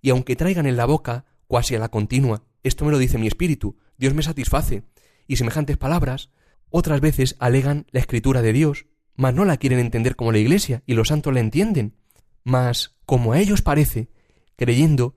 Y 0.00 0.10
aunque 0.10 0.36
traigan 0.36 0.66
en 0.66 0.76
la 0.76 0.86
boca, 0.86 1.24
cuasi 1.46 1.74
a 1.74 1.78
la 1.78 1.88
continua, 1.88 2.44
esto 2.62 2.84
me 2.84 2.92
lo 2.92 2.98
dice 2.98 3.18
mi 3.18 3.26
espíritu, 3.26 3.76
Dios 3.96 4.14
me 4.14 4.22
satisface, 4.22 4.84
y 5.26 5.36
semejantes 5.36 5.76
palabras, 5.76 6.30
otras 6.70 7.00
veces 7.00 7.36
alegan 7.38 7.86
la 7.90 8.00
escritura 8.00 8.42
de 8.42 8.52
Dios, 8.52 8.86
mas 9.14 9.34
no 9.34 9.44
la 9.44 9.56
quieren 9.56 9.80
entender 9.80 10.16
como 10.16 10.32
la 10.32 10.38
Iglesia, 10.38 10.82
y 10.86 10.94
los 10.94 11.08
santos 11.08 11.34
la 11.34 11.40
entienden. 11.40 11.96
Mas, 12.44 12.96
como 13.04 13.32
a 13.32 13.40
ellos 13.40 13.62
parece, 13.62 14.10
creyendo 14.56 15.16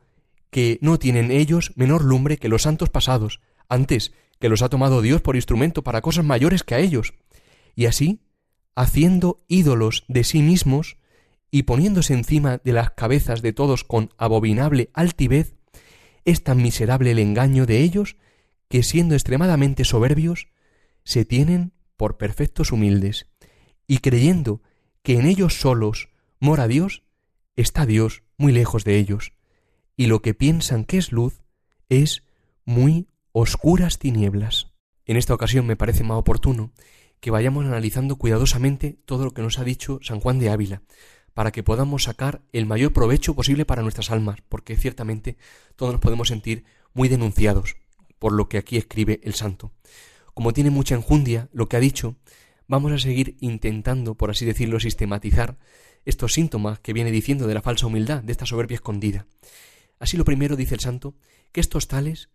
que 0.49 0.79
no 0.81 0.97
tienen 0.99 1.31
ellos 1.31 1.71
menor 1.75 2.03
lumbre 2.03 2.37
que 2.37 2.49
los 2.49 2.63
santos 2.63 2.89
pasados, 2.89 3.41
antes 3.69 4.13
que 4.41 4.49
los 4.49 4.63
ha 4.63 4.69
tomado 4.69 5.01
Dios 5.01 5.21
por 5.21 5.35
instrumento 5.37 5.83
para 5.83 6.01
cosas 6.01 6.25
mayores 6.25 6.63
que 6.63 6.75
a 6.75 6.79
ellos, 6.79 7.13
y 7.75 7.85
así, 7.85 8.19
haciendo 8.75 9.45
ídolos 9.47 10.03
de 10.07 10.23
sí 10.23 10.41
mismos, 10.41 10.97
y 11.51 11.63
poniéndose 11.63 12.13
encima 12.13 12.57
de 12.57 12.73
las 12.73 12.91
cabezas 12.91 13.41
de 13.41 13.53
todos 13.53 13.83
con 13.83 14.09
abominable 14.17 14.89
altivez, 14.93 15.55
es 16.25 16.43
tan 16.43 16.61
miserable 16.61 17.11
el 17.11 17.19
engaño 17.19 17.65
de 17.65 17.79
ellos 17.81 18.17
que 18.67 18.83
siendo 18.83 19.15
extremadamente 19.15 19.85
soberbios, 19.85 20.47
se 21.03 21.23
tienen 21.23 21.73
por 21.95 22.17
perfectos 22.17 22.71
humildes, 22.71 23.27
y 23.85 23.99
creyendo 23.99 24.61
que 25.03 25.19
en 25.19 25.25
ellos 25.27 25.61
solos 25.61 26.09
mora 26.39 26.67
Dios, 26.67 27.03
está 27.55 27.85
Dios 27.85 28.23
muy 28.37 28.53
lejos 28.53 28.85
de 28.85 28.97
ellos, 28.97 29.33
y 29.95 30.07
lo 30.07 30.23
que 30.23 30.33
piensan 30.33 30.83
que 30.83 30.97
es 30.97 31.11
luz 31.11 31.43
es 31.89 32.23
muy 32.65 33.07
oscuras 33.33 33.97
tinieblas. 33.97 34.73
En 35.05 35.15
esta 35.15 35.33
ocasión 35.33 35.65
me 35.65 35.77
parece 35.77 36.03
más 36.03 36.17
oportuno 36.17 36.73
que 37.21 37.31
vayamos 37.31 37.65
analizando 37.65 38.17
cuidadosamente 38.17 38.99
todo 39.05 39.23
lo 39.23 39.31
que 39.31 39.41
nos 39.41 39.57
ha 39.57 39.63
dicho 39.63 39.99
San 40.01 40.19
Juan 40.19 40.39
de 40.39 40.49
Ávila, 40.49 40.81
para 41.33 41.51
que 41.51 41.63
podamos 41.63 42.03
sacar 42.03 42.41
el 42.51 42.65
mayor 42.65 42.91
provecho 42.91 43.33
posible 43.33 43.63
para 43.63 43.83
nuestras 43.83 44.11
almas, 44.11 44.39
porque 44.49 44.75
ciertamente 44.75 45.37
todos 45.77 45.93
nos 45.93 46.01
podemos 46.01 46.27
sentir 46.27 46.65
muy 46.93 47.07
denunciados 47.07 47.77
por 48.19 48.33
lo 48.33 48.49
que 48.49 48.57
aquí 48.57 48.75
escribe 48.75 49.21
el 49.23 49.33
santo. 49.33 49.71
Como 50.33 50.51
tiene 50.51 50.69
mucha 50.69 50.95
enjundia 50.95 51.47
lo 51.53 51.69
que 51.69 51.77
ha 51.77 51.79
dicho, 51.79 52.17
vamos 52.67 52.91
a 52.91 52.99
seguir 52.99 53.37
intentando, 53.39 54.15
por 54.15 54.29
así 54.29 54.45
decirlo, 54.45 54.79
sistematizar 54.79 55.57
estos 56.03 56.33
síntomas 56.33 56.79
que 56.79 56.93
viene 56.93 57.11
diciendo 57.11 57.47
de 57.47 57.53
la 57.53 57.61
falsa 57.61 57.87
humildad, 57.87 58.23
de 58.23 58.31
esta 58.33 58.45
soberbia 58.45 58.75
escondida. 58.75 59.25
Así 59.99 60.17
lo 60.17 60.25
primero 60.25 60.57
dice 60.57 60.75
el 60.75 60.81
santo, 60.81 61.15
que 61.51 61.61
estos 61.61 61.87
tales 61.87 62.29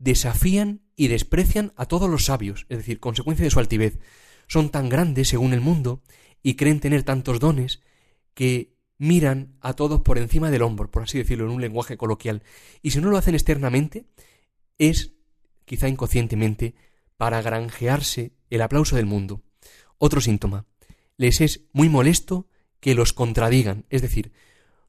desafían 0.00 0.80
y 0.96 1.06
desprecian 1.06 1.72
a 1.76 1.86
todos 1.86 2.10
los 2.10 2.24
sabios, 2.24 2.66
es 2.68 2.78
decir, 2.78 2.98
consecuencia 2.98 3.44
de 3.44 3.50
su 3.50 3.60
altivez. 3.60 4.00
Son 4.48 4.70
tan 4.70 4.88
grandes 4.88 5.28
según 5.28 5.52
el 5.52 5.60
mundo 5.60 6.02
y 6.42 6.56
creen 6.56 6.80
tener 6.80 7.04
tantos 7.04 7.38
dones 7.38 7.80
que 8.34 8.74
miran 8.98 9.56
a 9.60 9.74
todos 9.74 10.00
por 10.00 10.18
encima 10.18 10.50
del 10.50 10.62
hombro, 10.62 10.90
por 10.90 11.04
así 11.04 11.18
decirlo 11.18 11.44
en 11.44 11.52
un 11.52 11.60
lenguaje 11.60 11.96
coloquial. 11.96 12.42
Y 12.82 12.90
si 12.90 13.00
no 13.00 13.10
lo 13.10 13.16
hacen 13.16 13.34
externamente, 13.34 14.06
es, 14.78 15.12
quizá 15.64 15.88
inconscientemente, 15.88 16.74
para 17.16 17.42
granjearse 17.42 18.32
el 18.48 18.62
aplauso 18.62 18.96
del 18.96 19.06
mundo. 19.06 19.42
Otro 19.98 20.20
síntoma. 20.20 20.66
Les 21.16 21.40
es 21.42 21.66
muy 21.72 21.88
molesto 21.88 22.48
que 22.80 22.94
los 22.94 23.12
contradigan, 23.12 23.84
es 23.90 24.00
decir, 24.00 24.32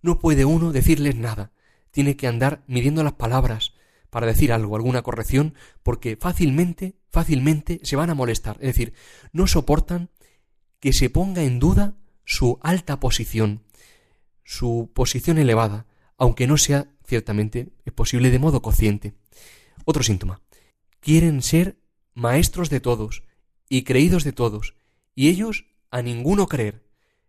no 0.02 0.20
puede 0.20 0.46
uno 0.46 0.72
decirles 0.72 1.16
nada, 1.16 1.52
tiene 1.92 2.16
que 2.16 2.28
andar 2.28 2.64
midiendo 2.68 3.04
las 3.04 3.14
palabras 3.14 3.74
para 4.12 4.28
decir 4.28 4.54
algo, 4.54 4.76
alguna 4.76 5.02
corrección, 5.02 5.56
porque 5.82 6.18
fácilmente, 6.18 7.00
fácilmente 7.10 7.80
se 7.82 7.96
van 7.96 8.12
a 8.12 8.14
molestar, 8.14 8.58
es 8.60 8.68
decir, 8.68 8.94
no 9.32 9.48
soportan 9.48 10.12
que 10.80 10.94
se 10.94 11.10
ponga 11.10 11.44
en 11.44 11.60
duda 11.60 11.96
su 12.26 12.60
alta 12.62 13.00
posición, 13.00 13.64
su 14.44 14.92
posición 14.94 15.38
elevada, 15.38 15.88
aunque 16.18 16.46
no 16.46 16.58
sea 16.58 16.92
ciertamente 17.06 17.72
posible 17.96 18.30
de 18.30 18.40
modo 18.40 18.62
consciente. 18.62 19.14
Otro 19.86 20.04
síntoma. 20.04 20.42
Quieren 21.00 21.42
ser 21.42 21.80
maestros 22.14 22.70
de 22.70 22.80
todos 22.80 23.24
y 23.70 23.84
creídos 23.84 24.24
de 24.24 24.34
todos, 24.34 24.76
y 25.16 25.30
ellos 25.30 25.66
a 25.90 26.02
ninguno 26.02 26.48
creer. 26.48 26.84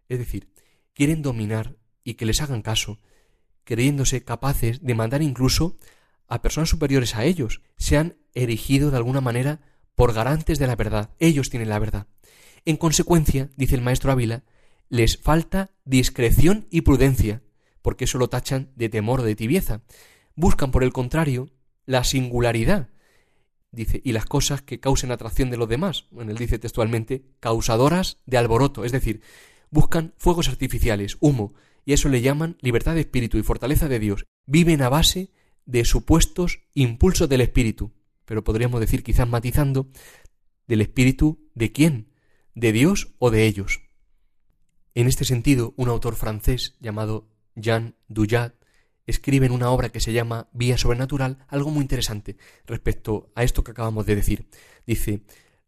Es 0.08 0.18
decir, 0.18 0.52
quieren 0.94 1.22
dominar 1.22 1.76
y 2.02 2.14
que 2.14 2.26
les 2.26 2.42
hagan 2.42 2.62
caso, 2.62 2.98
creyéndose 3.64 4.24
capaces 4.24 4.82
de 4.82 4.94
mandar 4.94 5.22
incluso 5.22 5.78
a 6.32 6.40
personas 6.40 6.70
superiores 6.70 7.14
a 7.14 7.26
ellos, 7.26 7.60
se 7.76 7.98
han 7.98 8.16
erigido 8.32 8.90
de 8.90 8.96
alguna 8.96 9.20
manera 9.20 9.60
por 9.94 10.14
garantes 10.14 10.58
de 10.58 10.66
la 10.66 10.76
verdad. 10.76 11.10
Ellos 11.18 11.50
tienen 11.50 11.68
la 11.68 11.78
verdad. 11.78 12.06
En 12.64 12.78
consecuencia, 12.78 13.50
dice 13.58 13.74
el 13.74 13.82
maestro 13.82 14.10
Ávila, 14.10 14.42
les 14.88 15.18
falta 15.18 15.72
discreción 15.84 16.66
y 16.70 16.80
prudencia, 16.80 17.42
porque 17.82 18.04
eso 18.04 18.16
lo 18.16 18.30
tachan 18.30 18.72
de 18.76 18.88
temor 18.88 19.20
o 19.20 19.24
de 19.24 19.36
tibieza. 19.36 19.82
Buscan, 20.34 20.70
por 20.70 20.84
el 20.84 20.94
contrario, 20.94 21.50
la 21.84 22.02
singularidad, 22.02 22.88
dice, 23.70 24.00
y 24.02 24.12
las 24.12 24.24
cosas 24.24 24.62
que 24.62 24.80
causen 24.80 25.10
atracción 25.10 25.50
de 25.50 25.58
los 25.58 25.68
demás. 25.68 26.06
Bueno, 26.10 26.30
él 26.30 26.38
dice 26.38 26.58
textualmente, 26.58 27.26
causadoras 27.40 28.22
de 28.24 28.38
alboroto, 28.38 28.86
es 28.86 28.92
decir, 28.92 29.20
buscan 29.70 30.14
fuegos 30.16 30.48
artificiales, 30.48 31.18
humo, 31.20 31.52
y 31.84 31.92
eso 31.92 32.08
le 32.08 32.22
llaman 32.22 32.56
libertad 32.62 32.94
de 32.94 33.00
espíritu 33.02 33.36
y 33.36 33.42
fortaleza 33.42 33.86
de 33.86 33.98
Dios. 33.98 34.24
Viven 34.46 34.80
a 34.80 34.88
base 34.88 35.30
de 35.66 35.84
supuestos 35.84 36.60
impulsos 36.74 37.28
del 37.28 37.40
espíritu, 37.40 37.92
pero 38.24 38.44
podríamos 38.44 38.80
decir, 38.80 39.02
quizás 39.02 39.28
matizando, 39.28 39.88
del 40.66 40.80
espíritu 40.80 41.48
de 41.54 41.72
quién, 41.72 42.12
de 42.54 42.72
Dios 42.72 43.12
o 43.18 43.30
de 43.30 43.46
ellos. 43.46 43.80
En 44.94 45.06
este 45.06 45.24
sentido, 45.24 45.74
un 45.76 45.88
autor 45.88 46.16
francés 46.16 46.76
llamado 46.80 47.28
Jean 47.54 47.94
Dujat 48.08 48.54
escribe 49.06 49.46
en 49.46 49.52
una 49.52 49.70
obra 49.70 49.88
que 49.88 50.00
se 50.00 50.12
llama 50.12 50.48
Vía 50.52 50.78
Sobrenatural 50.78 51.44
algo 51.48 51.70
muy 51.70 51.82
interesante 51.82 52.36
respecto 52.66 53.32
a 53.34 53.42
esto 53.42 53.64
que 53.64 53.72
acabamos 53.72 54.06
de 54.06 54.16
decir. 54.16 54.48
Dice, 54.86 55.22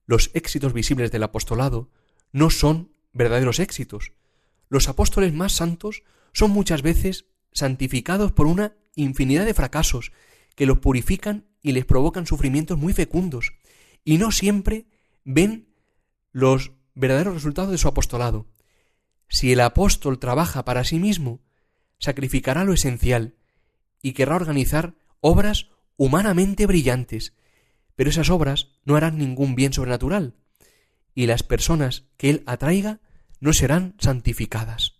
los 0.06 0.30
éxitos 0.34 0.72
visibles 0.72 1.10
del 1.10 1.22
apostolado 1.22 1.90
no 2.32 2.50
son 2.50 2.92
verdaderos 3.12 3.58
éxitos. 3.58 4.12
Los 4.68 4.88
apóstoles 4.88 5.32
más 5.32 5.52
santos 5.52 6.02
son 6.32 6.50
muchas 6.50 6.82
veces 6.82 7.26
santificados 7.54 8.32
por 8.32 8.46
una 8.46 8.76
infinidad 8.96 9.46
de 9.46 9.54
fracasos 9.54 10.12
que 10.54 10.66
los 10.66 10.78
purifican 10.78 11.46
y 11.62 11.72
les 11.72 11.84
provocan 11.84 12.26
sufrimientos 12.26 12.78
muy 12.78 12.92
fecundos, 12.92 13.52
y 14.04 14.18
no 14.18 14.30
siempre 14.32 14.86
ven 15.24 15.68
los 16.32 16.72
verdaderos 16.94 17.34
resultados 17.34 17.70
de 17.70 17.78
su 17.78 17.88
apostolado. 17.88 18.46
Si 19.28 19.52
el 19.52 19.60
apóstol 19.60 20.18
trabaja 20.18 20.64
para 20.64 20.84
sí 20.84 20.98
mismo, 20.98 21.40
sacrificará 21.98 22.64
lo 22.64 22.74
esencial 22.74 23.36
y 24.02 24.12
querrá 24.12 24.36
organizar 24.36 24.94
obras 25.20 25.70
humanamente 25.96 26.66
brillantes, 26.66 27.32
pero 27.96 28.10
esas 28.10 28.28
obras 28.28 28.68
no 28.84 28.96
harán 28.96 29.16
ningún 29.16 29.54
bien 29.54 29.72
sobrenatural, 29.72 30.34
y 31.14 31.26
las 31.26 31.42
personas 31.42 32.04
que 32.16 32.30
él 32.30 32.42
atraiga 32.46 33.00
no 33.40 33.52
serán 33.52 33.94
santificadas. 33.98 34.93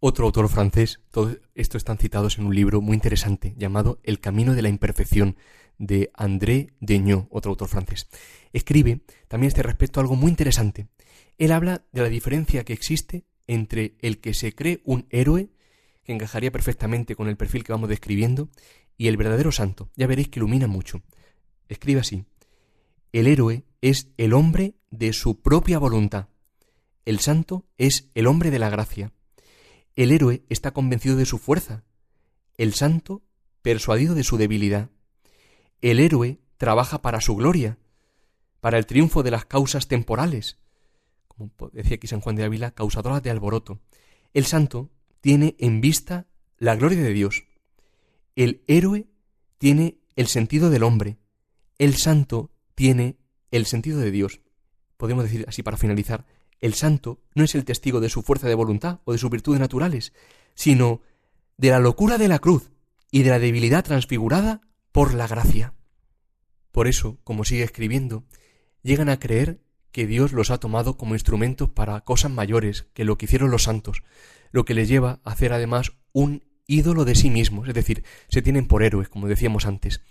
Otro 0.00 0.26
autor 0.26 0.48
francés, 0.48 1.00
todo 1.10 1.36
esto 1.56 1.76
están 1.76 1.98
citados 1.98 2.38
en 2.38 2.46
un 2.46 2.54
libro 2.54 2.80
muy 2.80 2.94
interesante 2.94 3.54
llamado 3.56 3.98
El 4.04 4.20
camino 4.20 4.54
de 4.54 4.62
la 4.62 4.68
imperfección 4.68 5.36
de 5.76 6.12
André 6.14 6.72
Deño, 6.78 7.26
otro 7.32 7.50
autor 7.50 7.66
francés. 7.66 8.08
Escribe 8.52 9.00
también 9.26 9.48
este 9.48 9.64
respecto 9.64 9.98
algo 9.98 10.14
muy 10.14 10.30
interesante. 10.30 10.86
Él 11.36 11.50
habla 11.50 11.84
de 11.90 12.02
la 12.02 12.08
diferencia 12.08 12.64
que 12.64 12.74
existe 12.74 13.24
entre 13.48 13.96
el 14.00 14.20
que 14.20 14.34
se 14.34 14.54
cree 14.54 14.82
un 14.84 15.06
héroe 15.10 15.50
que 16.04 16.12
encajaría 16.12 16.52
perfectamente 16.52 17.16
con 17.16 17.28
el 17.28 17.36
perfil 17.36 17.64
que 17.64 17.72
vamos 17.72 17.88
describiendo, 17.88 18.50
y 18.96 19.08
el 19.08 19.16
verdadero 19.16 19.50
santo. 19.50 19.90
Ya 19.96 20.06
veréis 20.06 20.28
que 20.28 20.38
ilumina 20.38 20.68
mucho. 20.68 21.02
Escribe 21.68 22.00
así. 22.00 22.24
El 23.12 23.26
héroe 23.26 23.64
es 23.80 24.12
el 24.16 24.32
hombre 24.32 24.74
de 24.90 25.12
su 25.12 25.40
propia 25.40 25.78
voluntad. 25.80 26.28
el 27.04 27.18
santo 27.18 27.66
es 27.78 28.10
el 28.14 28.26
hombre 28.26 28.50
de 28.50 28.58
la 28.58 28.70
gracia. 28.70 29.12
El 29.98 30.12
héroe 30.12 30.44
está 30.48 30.70
convencido 30.70 31.16
de 31.16 31.26
su 31.26 31.38
fuerza, 31.38 31.82
el 32.56 32.72
santo 32.72 33.24
persuadido 33.62 34.14
de 34.14 34.22
su 34.22 34.36
debilidad. 34.36 34.90
El 35.80 35.98
héroe 35.98 36.38
trabaja 36.56 37.02
para 37.02 37.20
su 37.20 37.34
gloria, 37.34 37.78
para 38.60 38.78
el 38.78 38.86
triunfo 38.86 39.24
de 39.24 39.32
las 39.32 39.44
causas 39.44 39.88
temporales, 39.88 40.60
como 41.26 41.50
decía 41.72 41.96
aquí 41.96 42.06
San 42.06 42.20
Juan 42.20 42.36
de 42.36 42.44
Ávila, 42.44 42.70
causadoras 42.70 43.24
de 43.24 43.30
alboroto. 43.30 43.80
El 44.34 44.46
santo 44.46 44.92
tiene 45.20 45.56
en 45.58 45.80
vista 45.80 46.28
la 46.58 46.76
gloria 46.76 47.02
de 47.02 47.12
Dios. 47.12 47.46
El 48.36 48.62
héroe 48.68 49.08
tiene 49.58 49.98
el 50.14 50.28
sentido 50.28 50.70
del 50.70 50.84
hombre. 50.84 51.18
El 51.76 51.96
santo 51.96 52.52
tiene 52.76 53.18
el 53.50 53.66
sentido 53.66 53.98
de 53.98 54.12
Dios. 54.12 54.42
Podemos 54.96 55.24
decir 55.24 55.44
así 55.48 55.64
para 55.64 55.76
finalizar, 55.76 56.24
el 56.60 56.74
santo 56.74 57.20
no 57.34 57.44
es 57.44 57.54
el 57.54 57.64
testigo 57.64 58.00
de 58.00 58.08
su 58.08 58.22
fuerza 58.22 58.48
de 58.48 58.54
voluntad 58.54 59.00
o 59.04 59.12
de 59.12 59.18
sus 59.18 59.30
virtudes 59.30 59.60
naturales, 59.60 60.12
sino 60.54 61.00
de 61.56 61.70
la 61.70 61.78
locura 61.78 62.18
de 62.18 62.28
la 62.28 62.38
cruz 62.38 62.72
y 63.10 63.22
de 63.22 63.30
la 63.30 63.38
debilidad 63.38 63.84
transfigurada 63.84 64.60
por 64.92 65.14
la 65.14 65.26
gracia. 65.26 65.74
Por 66.72 66.86
eso, 66.86 67.18
como 67.24 67.44
sigue 67.44 67.62
escribiendo, 67.62 68.24
llegan 68.82 69.08
a 69.08 69.18
creer 69.18 69.60
que 69.92 70.06
Dios 70.06 70.32
los 70.32 70.50
ha 70.50 70.58
tomado 70.58 70.96
como 70.96 71.14
instrumentos 71.14 71.70
para 71.70 72.00
cosas 72.02 72.30
mayores 72.30 72.86
que 72.92 73.04
lo 73.04 73.16
que 73.18 73.26
hicieron 73.26 73.50
los 73.50 73.64
santos, 73.64 74.02
lo 74.52 74.64
que 74.64 74.74
les 74.74 74.88
lleva 74.88 75.20
a 75.24 75.32
hacer 75.32 75.52
además 75.52 75.92
un 76.12 76.44
ídolo 76.66 77.04
de 77.04 77.14
sí 77.14 77.30
mismos, 77.30 77.68
es 77.68 77.74
decir, 77.74 78.04
se 78.28 78.42
tienen 78.42 78.66
por 78.66 78.82
héroes, 78.82 79.08
como 79.08 79.26
decíamos 79.26 79.66
antes, 79.66 80.02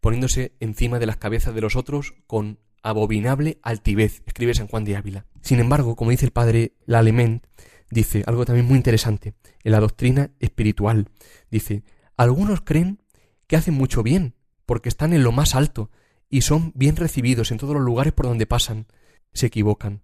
poniéndose 0.00 0.56
encima 0.60 0.98
de 0.98 1.06
las 1.06 1.18
cabezas 1.18 1.54
de 1.54 1.60
los 1.60 1.76
otros 1.76 2.14
con 2.26 2.58
abominable 2.86 3.58
altivez, 3.62 4.22
escribe 4.26 4.54
San 4.54 4.68
Juan 4.68 4.84
de 4.84 4.96
Ávila. 4.96 5.26
Sin 5.42 5.58
embargo, 5.58 5.96
como 5.96 6.12
dice 6.12 6.24
el 6.24 6.32
padre 6.32 6.72
Lalement, 6.86 7.44
dice 7.90 8.22
algo 8.26 8.44
también 8.44 8.66
muy 8.66 8.76
interesante 8.76 9.34
en 9.64 9.72
la 9.72 9.80
doctrina 9.80 10.30
espiritual. 10.38 11.08
Dice, 11.50 11.82
algunos 12.16 12.60
creen 12.60 13.02
que 13.48 13.56
hacen 13.56 13.74
mucho 13.74 14.02
bien, 14.02 14.34
porque 14.66 14.88
están 14.88 15.12
en 15.12 15.24
lo 15.24 15.32
más 15.32 15.54
alto 15.54 15.90
y 16.30 16.42
son 16.42 16.72
bien 16.74 16.96
recibidos 16.96 17.50
en 17.50 17.58
todos 17.58 17.74
los 17.74 17.84
lugares 17.84 18.12
por 18.12 18.26
donde 18.26 18.46
pasan. 18.46 18.86
Se 19.32 19.46
equivocan. 19.46 20.02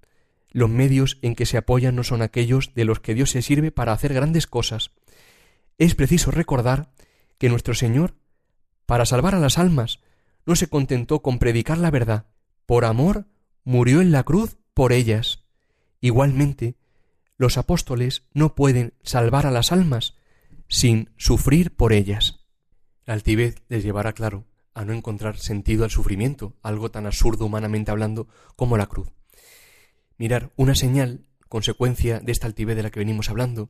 Los 0.51 0.69
medios 0.69 1.19
en 1.23 1.35
que 1.35 1.47
se 1.47 1.57
apoyan 1.57 1.97
no 1.97 2.03
son 2.03 2.21
aquellos 2.21 2.75
de 2.75 2.85
los 2.85 3.01
que 3.01 3.15
Dios 3.15 3.31
se 3.31 3.43
sirve 3.43 3.71
para 3.71 3.93
hacer 3.93 4.13
grandes 4.13 4.47
cosas. 4.47 4.91
Es 5.79 5.95
preciso 5.95 6.31
recordar 6.31 6.93
que 7.39 7.49
nuestro 7.49 7.75
Señor, 7.75 8.17
para 8.87 9.07
salvar 9.07 9.35
a 9.35 9.41
las 9.41 9.57
almas, 9.57 10.01
no 10.47 10.57
se 10.57 10.67
contentó 10.67 11.23
con 11.23 11.39
predicar 11.39 11.79
la 11.79 11.91
verdad, 11.91 12.27
por 12.73 12.87
amor 12.87 13.27
murió 13.65 14.01
en 14.01 14.13
la 14.13 14.23
cruz 14.23 14.57
por 14.73 14.95
ellas. 14.95 15.45
Igualmente, 16.01 16.79
los 17.37 17.59
apóstoles 17.59 18.25
no 18.33 18.55
pueden 18.55 18.95
salvar 19.03 19.45
a 19.45 19.51
las 19.51 19.73
almas 19.73 20.17
sin 20.69 21.11
sufrir 21.19 21.77
por 21.77 21.93
ellas. 21.93 22.47
La 23.05 23.13
altivez 23.13 23.57
les 23.69 23.85
llevará, 23.85 24.15
claro, 24.15 24.47
a 24.73 24.87
no 24.87 24.95
encontrar 24.95 25.37
sentido 25.37 25.85
al 25.85 25.91
sufrimiento, 25.91 26.57
algo 26.63 26.91
tan 26.91 27.05
absurdo 27.05 27.45
humanamente 27.45 27.91
hablando 27.91 28.27
como 28.57 28.79
la 28.79 28.87
cruz. 28.87 29.11
Mirar, 30.17 30.51
una 30.57 30.75
señal, 30.75 31.27
consecuencia 31.51 32.21
de 32.21 32.33
esta 32.33 32.47
altivez 32.47 32.75
de 32.75 32.85
la 32.85 32.91
que 32.91 33.01
venimos 33.01 33.29
hablando, 33.29 33.69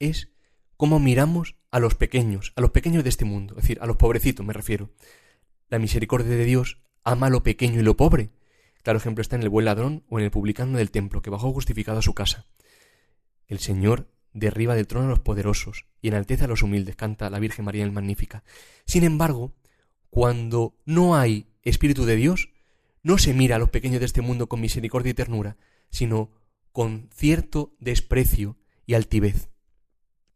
es 0.00 0.32
cómo 0.76 0.98
miramos 0.98 1.54
a 1.70 1.78
los 1.78 1.94
pequeños, 1.94 2.52
a 2.56 2.60
los 2.60 2.72
pequeños 2.72 3.04
de 3.04 3.10
este 3.10 3.24
mundo, 3.24 3.54
es 3.54 3.62
decir, 3.62 3.78
a 3.80 3.86
los 3.86 3.98
pobrecitos 3.98 4.44
me 4.44 4.52
refiero. 4.52 4.90
La 5.68 5.78
misericordia 5.78 6.34
de 6.34 6.44
Dios 6.44 6.82
ama 7.04 7.30
lo 7.30 7.42
pequeño 7.42 7.80
y 7.80 7.84
lo 7.84 7.96
pobre. 7.96 8.30
Claro 8.82 8.98
ejemplo 8.98 9.22
está 9.22 9.36
en 9.36 9.42
el 9.42 9.48
buen 9.48 9.64
ladrón 9.64 10.04
o 10.08 10.18
en 10.18 10.24
el 10.24 10.30
publicano 10.30 10.78
del 10.78 10.90
templo 10.90 11.22
que 11.22 11.30
bajó 11.30 11.52
justificado 11.52 11.98
a 11.98 12.02
su 12.02 12.14
casa. 12.14 12.46
El 13.46 13.58
Señor 13.58 14.08
derriba 14.32 14.74
del 14.74 14.86
trono 14.86 15.06
a 15.06 15.10
los 15.10 15.20
poderosos 15.20 15.86
y 16.00 16.08
enaltece 16.08 16.44
a 16.44 16.48
los 16.48 16.62
humildes, 16.62 16.96
canta 16.96 17.30
la 17.30 17.38
Virgen 17.38 17.64
María 17.64 17.84
el 17.84 17.92
Magnífica. 17.92 18.44
Sin 18.86 19.04
embargo, 19.04 19.54
cuando 20.10 20.74
no 20.84 21.16
hay 21.16 21.46
Espíritu 21.62 22.04
de 22.04 22.16
Dios, 22.16 22.50
no 23.02 23.18
se 23.18 23.34
mira 23.34 23.56
a 23.56 23.58
los 23.58 23.70
pequeños 23.70 24.00
de 24.00 24.06
este 24.06 24.22
mundo 24.22 24.48
con 24.48 24.60
misericordia 24.60 25.10
y 25.10 25.14
ternura, 25.14 25.56
sino 25.90 26.30
con 26.72 27.08
cierto 27.14 27.74
desprecio 27.78 28.56
y 28.86 28.94
altivez. 28.94 29.50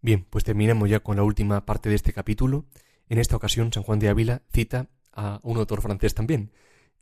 Bien, 0.03 0.27
pues 0.29 0.45
terminamos 0.45 0.89
ya 0.89 1.01
con 1.01 1.17
la 1.17 1.23
última 1.23 1.65
parte 1.65 1.89
de 1.89 1.95
este 1.95 2.13
capítulo. 2.13 2.67
En 3.09 3.19
esta 3.19 3.37
ocasión, 3.37 3.73
San 3.73 3.83
Juan 3.83 3.99
de 3.99 4.09
Ávila 4.09 4.43
cita 4.53 4.89
a 5.17 5.41
un 5.43 5.57
autor 5.57 5.83
francés 5.83 6.15
también, 6.15 6.53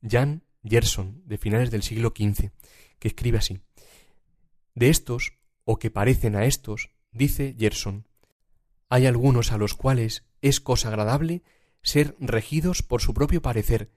Jean 0.01 0.45
Gerson, 0.65 1.23
de 1.27 1.37
finales 1.37 1.71
del 1.71 1.83
siglo 1.83 2.15
XV, 2.17 2.51
que 2.99 3.09
escribe 3.09 3.39
así. 3.39 3.61
De 4.75 4.89
estos, 4.89 5.35
o 5.65 5.79
que 5.79 5.91
parecen 5.91 6.37
a 6.37 6.47
estos, 6.47 6.91
dice 7.13 7.55
Gerson, 7.59 8.07
hay 8.89 9.07
algunos 9.07 9.53
a 9.53 9.59
los 9.59 9.75
cuales 9.75 10.25
es 10.41 10.61
cosa 10.61 10.89
agradable 10.89 11.43
ser 11.83 12.17
regidos 12.19 12.83
por 12.83 13.03
su 13.03 13.13
propio 13.13 13.43
parecer 13.43 13.91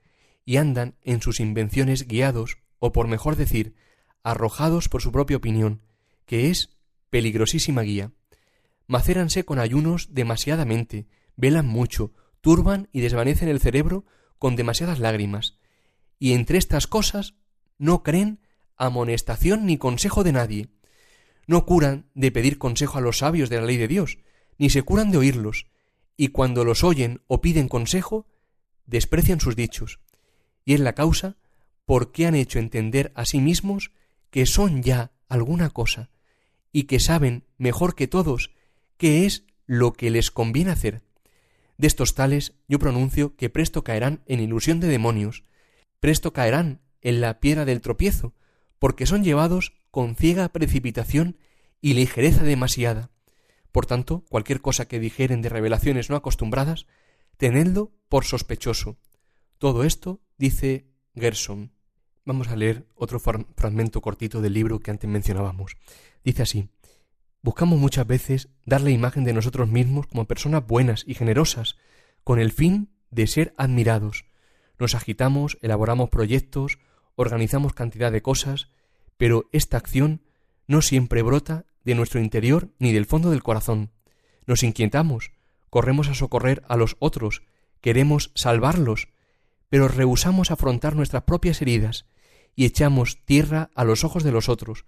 y 0.43 0.57
andan 0.57 0.95
en 1.01 1.21
sus 1.21 1.39
invenciones 1.39 2.07
guiados, 2.07 2.57
o 2.79 2.91
por 2.91 3.07
mejor 3.07 3.35
decir, 3.35 3.75
arrojados 4.23 4.89
por 4.89 5.01
su 5.01 5.11
propia 5.11 5.37
opinión, 5.37 5.81
que 6.25 6.49
es 6.49 6.69
peligrosísima 7.09 7.81
guía. 7.81 8.11
Macéranse 8.87 9.45
con 9.45 9.59
ayunos 9.59 10.13
demasiadamente, 10.13 11.07
velan 11.35 11.67
mucho, 11.67 12.13
turban 12.47 12.87
y 12.93 13.01
desvanecen 13.01 13.49
el 13.49 13.59
cerebro 13.59 14.05
con 14.39 14.55
demasiadas 14.55 14.99
lágrimas, 14.99 15.57
y 16.17 16.31
entre 16.31 16.57
estas 16.57 16.87
cosas 16.87 17.33
no 17.77 18.03
creen 18.03 18.39
amonestación 18.77 19.65
ni 19.65 19.77
consejo 19.77 20.23
de 20.23 20.31
nadie. 20.31 20.69
No 21.45 21.65
curan 21.65 22.05
de 22.13 22.31
pedir 22.31 22.57
consejo 22.57 22.99
a 22.99 23.01
los 23.01 23.17
sabios 23.17 23.49
de 23.49 23.57
la 23.57 23.65
ley 23.65 23.75
de 23.75 23.89
Dios, 23.89 24.19
ni 24.57 24.69
se 24.69 24.81
curan 24.83 25.11
de 25.11 25.17
oírlos, 25.17 25.67
y 26.15 26.29
cuando 26.29 26.63
los 26.63 26.85
oyen 26.85 27.21
o 27.27 27.41
piden 27.41 27.67
consejo, 27.67 28.27
desprecian 28.85 29.41
sus 29.41 29.57
dichos. 29.57 29.99
Y 30.63 30.73
es 30.73 30.79
la 30.79 30.95
causa 30.95 31.35
por 31.85 32.13
qué 32.13 32.27
han 32.27 32.35
hecho 32.35 32.59
entender 32.59 33.11
a 33.13 33.25
sí 33.25 33.41
mismos 33.41 33.91
que 34.29 34.45
son 34.45 34.83
ya 34.83 35.11
alguna 35.27 35.69
cosa, 35.69 36.11
y 36.71 36.83
que 36.83 37.01
saben 37.01 37.43
mejor 37.57 37.93
que 37.93 38.07
todos 38.07 38.51
qué 38.95 39.25
es 39.25 39.43
lo 39.65 39.91
que 39.91 40.09
les 40.11 40.31
conviene 40.31 40.71
hacer. 40.71 41.06
De 41.77 41.87
estos 41.87 42.15
tales 42.15 42.53
yo 42.67 42.79
pronuncio 42.79 43.35
que 43.35 43.49
presto 43.49 43.83
caerán 43.83 44.23
en 44.25 44.39
ilusión 44.39 44.79
de 44.79 44.87
demonios, 44.87 45.43
presto 45.99 46.33
caerán 46.33 46.81
en 47.01 47.21
la 47.21 47.39
piedra 47.39 47.65
del 47.65 47.81
tropiezo, 47.81 48.33
porque 48.79 49.05
son 49.05 49.23
llevados 49.23 49.73
con 49.91 50.15
ciega 50.15 50.49
precipitación 50.49 51.37
y 51.81 51.93
ligereza 51.93 52.43
demasiada. 52.43 53.11
Por 53.71 53.85
tanto, 53.85 54.25
cualquier 54.29 54.61
cosa 54.61 54.87
que 54.87 54.99
dijeren 54.99 55.41
de 55.41 55.49
revelaciones 55.49 56.09
no 56.09 56.15
acostumbradas, 56.15 56.87
tenedlo 57.37 57.91
por 58.09 58.25
sospechoso. 58.25 58.97
Todo 59.59 59.83
esto 59.83 60.21
dice 60.37 60.87
Gerson. 61.15 61.71
Vamos 62.25 62.49
a 62.49 62.55
leer 62.55 62.87
otro 62.95 63.19
fragmento 63.19 64.01
cortito 64.01 64.41
del 64.41 64.53
libro 64.53 64.79
que 64.79 64.91
antes 64.91 65.09
mencionábamos. 65.09 65.77
Dice 66.23 66.43
así 66.43 66.69
Buscamos 67.41 67.79
muchas 67.79 68.07
veces 68.07 68.49
dar 68.65 68.81
la 68.81 68.89
imagen 68.89 69.23
de 69.23 69.33
nosotros 69.33 69.69
mismos 69.69 70.07
como 70.07 70.25
personas 70.25 70.65
buenas 70.65 71.03
y 71.07 71.13
generosas, 71.13 71.77
con 72.23 72.39
el 72.39 72.51
fin 72.51 72.89
de 73.11 73.27
ser 73.27 73.53
admirados. 73.57 74.25
Nos 74.79 74.95
agitamos, 74.95 75.57
elaboramos 75.61 76.09
proyectos, 76.09 76.79
organizamos 77.15 77.73
cantidad 77.73 78.11
de 78.11 78.21
cosas, 78.21 78.69
pero 79.17 79.49
esta 79.51 79.77
acción 79.77 80.21
no 80.67 80.81
siempre 80.81 81.21
brota 81.21 81.65
de 81.83 81.95
nuestro 81.95 82.19
interior 82.19 82.69
ni 82.79 82.91
del 82.91 83.05
fondo 83.05 83.29
del 83.29 83.43
corazón. 83.43 83.91
Nos 84.45 84.63
inquietamos, 84.63 85.31
corremos 85.69 86.09
a 86.09 86.13
socorrer 86.13 86.63
a 86.67 86.77
los 86.77 86.97
otros, 86.99 87.43
queremos 87.81 88.31
salvarlos, 88.35 89.09
pero 89.69 89.87
rehusamos 89.87 90.51
afrontar 90.51 90.95
nuestras 90.95 91.23
propias 91.23 91.61
heridas 91.61 92.05
y 92.55 92.65
echamos 92.65 93.23
tierra 93.25 93.69
a 93.75 93.83
los 93.83 94.03
ojos 94.03 94.23
de 94.23 94.31
los 94.31 94.49
otros, 94.49 94.85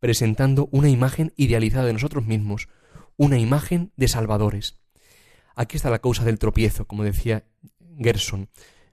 presentando 0.00 0.68
una 0.70 0.88
imagen 0.88 1.32
idealizada 1.36 1.86
de 1.86 1.92
nosotros 1.92 2.26
mismos, 2.26 2.68
una 3.16 3.38
imagen 3.38 3.92
de 3.96 4.08
salvadores. 4.08 4.78
Aquí 5.54 5.76
está 5.76 5.90
la 5.90 5.98
causa 5.98 6.24
del 6.24 6.38
tropiezo, 6.38 6.86
como 6.86 7.04
decía 7.04 7.44
Gerson, 7.98 8.48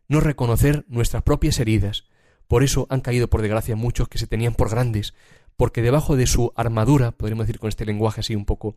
no 0.08 0.20
reconocer 0.20 0.86
nuestras 0.88 1.24
propias 1.24 1.60
heridas. 1.60 2.06
Por 2.48 2.63
eso 2.63 2.88
han 2.89 3.02
caído 3.02 3.30
por 3.30 3.41
desgracia 3.41 3.76
muchos 3.76 4.08
que 4.08 4.18
se 4.18 4.28
tenían 4.28 4.56
por 4.56 4.70
grandes, 4.70 5.13
porque 5.58 5.82
debajo 5.82 6.15
de 6.15 6.28
su 6.28 6.52
armadura, 6.56 7.12
podríamos 7.12 7.48
decir 7.48 7.60
con 7.60 7.70
este 7.70 7.86
lenguaje 7.86 8.22
así 8.22 8.36
un 8.36 8.46
poco 8.46 8.76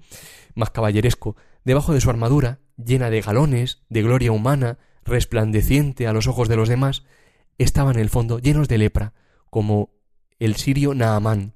más 0.55 0.71
caballeresco, 0.71 1.37
debajo 1.65 1.93
de 1.93 2.01
su 2.01 2.11
armadura, 2.11 2.61
llena 2.77 3.11
de 3.11 3.21
galones, 3.21 3.83
de 3.89 4.03
gloria 4.03 4.33
humana, 4.33 4.79
resplandeciente 5.05 6.07
a 6.07 6.13
los 6.13 6.27
ojos 6.27 6.49
de 6.49 6.57
los 6.57 6.69
demás, 6.69 7.05
estaban 7.59 7.97
en 7.97 8.03
el 8.03 8.11
fondo 8.11 8.39
llenos 8.39 8.69
de 8.69 8.79
lepra, 8.79 9.15
como 9.51 9.91
el 10.39 10.57
sirio 10.57 10.95
Naamán, 10.95 11.55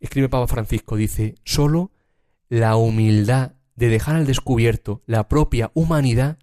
escribe 0.00 0.28
Papa 0.28 0.46
Francisco, 0.46 0.96
dice, 0.96 1.36
solo 1.44 1.92
la 2.48 2.76
humildad 2.76 3.52
de 3.76 3.88
dejar 3.88 4.16
al 4.16 4.26
descubierto 4.26 5.02
la 5.06 5.28
propia 5.28 5.70
humanidad 5.74 6.38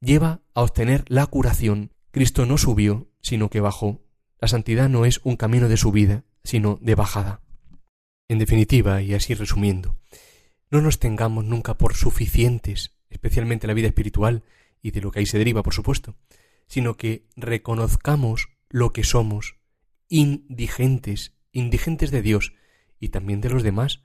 lleva 0.00 0.42
a 0.54 0.62
obtener 0.62 1.04
la 1.08 1.26
curación. 1.26 1.92
Cristo 2.10 2.46
no 2.46 2.58
subió, 2.58 3.08
sino 3.20 3.50
que 3.50 3.60
bajó. 3.60 4.00
La 4.40 4.48
santidad 4.48 4.88
no 4.88 5.04
es 5.04 5.20
un 5.24 5.36
camino 5.36 5.68
de 5.68 5.76
subida, 5.76 6.24
sino 6.44 6.78
de 6.80 6.94
bajada. 6.94 7.40
En 8.28 8.38
definitiva, 8.38 9.02
y 9.02 9.14
así 9.14 9.34
resumiendo, 9.34 9.96
no 10.70 10.80
nos 10.80 10.98
tengamos 10.98 11.44
nunca 11.44 11.76
por 11.76 11.94
suficientes, 11.94 12.96
especialmente 13.10 13.66
en 13.66 13.68
la 13.68 13.74
vida 13.74 13.88
espiritual 13.88 14.42
y 14.80 14.90
de 14.90 15.00
lo 15.00 15.10
que 15.10 15.20
ahí 15.20 15.26
se 15.26 15.38
deriva, 15.38 15.62
por 15.62 15.74
supuesto, 15.74 16.16
sino 16.66 16.96
que 16.96 17.26
reconozcamos 17.36 18.48
lo 18.70 18.92
que 18.92 19.04
somos, 19.04 19.56
indigentes, 20.08 21.34
indigentes 21.52 22.10
de 22.10 22.22
Dios 22.22 22.54
y 23.02 23.08
también 23.08 23.40
de 23.40 23.50
los 23.50 23.64
demás. 23.64 24.00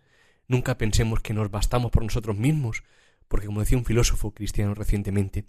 Nunca 0.47 0.79
pensemos 0.79 1.19
que 1.19 1.35
nos 1.35 1.51
bastamos 1.51 1.91
por 1.91 2.01
nosotros 2.01 2.35
mismos, 2.35 2.83
porque 3.27 3.45
como 3.45 3.59
decía 3.59 3.77
un 3.77 3.85
filósofo 3.85 4.33
cristiano 4.33 4.73
recientemente, 4.73 5.45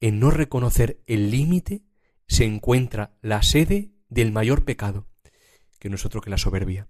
en 0.00 0.18
no 0.18 0.30
reconocer 0.30 1.02
el 1.06 1.30
límite 1.30 1.82
se 2.26 2.46
encuentra 2.46 3.18
la 3.20 3.42
sede 3.42 3.90
del 4.08 4.32
mayor 4.32 4.64
pecado, 4.64 5.06
que 5.78 5.90
no 5.90 5.96
es 5.96 6.06
otro 6.06 6.22
que 6.22 6.30
la 6.30 6.38
soberbia. 6.38 6.88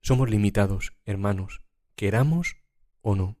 Somos 0.00 0.30
limitados, 0.30 0.92
hermanos, 1.04 1.60
queramos 1.96 2.58
o 3.02 3.16
no. 3.16 3.36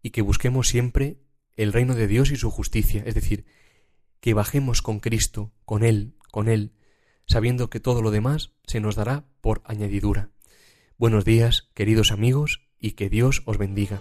y 0.02 0.10
que 0.10 0.22
busquemos 0.22 0.68
siempre 0.68 1.18
el 1.56 1.72
reino 1.72 1.94
de 1.94 2.06
Dios 2.06 2.30
y 2.30 2.36
su 2.36 2.50
justicia, 2.50 3.02
es 3.06 3.14
decir, 3.14 3.46
que 4.20 4.34
bajemos 4.34 4.82
con 4.82 5.00
Cristo, 5.00 5.52
con 5.64 5.84
Él, 5.84 6.14
con 6.30 6.48
Él, 6.48 6.74
sabiendo 7.26 7.70
que 7.70 7.80
todo 7.80 8.02
lo 8.02 8.10
demás 8.10 8.52
se 8.66 8.80
nos 8.80 8.94
dará 8.94 9.24
por 9.40 9.62
añadidura. 9.64 10.30
Buenos 10.96 11.24
días, 11.24 11.70
queridos 11.74 12.12
amigos, 12.12 12.68
y 12.78 12.92
que 12.92 13.10
Dios 13.10 13.42
os 13.46 13.58
bendiga. 13.58 14.00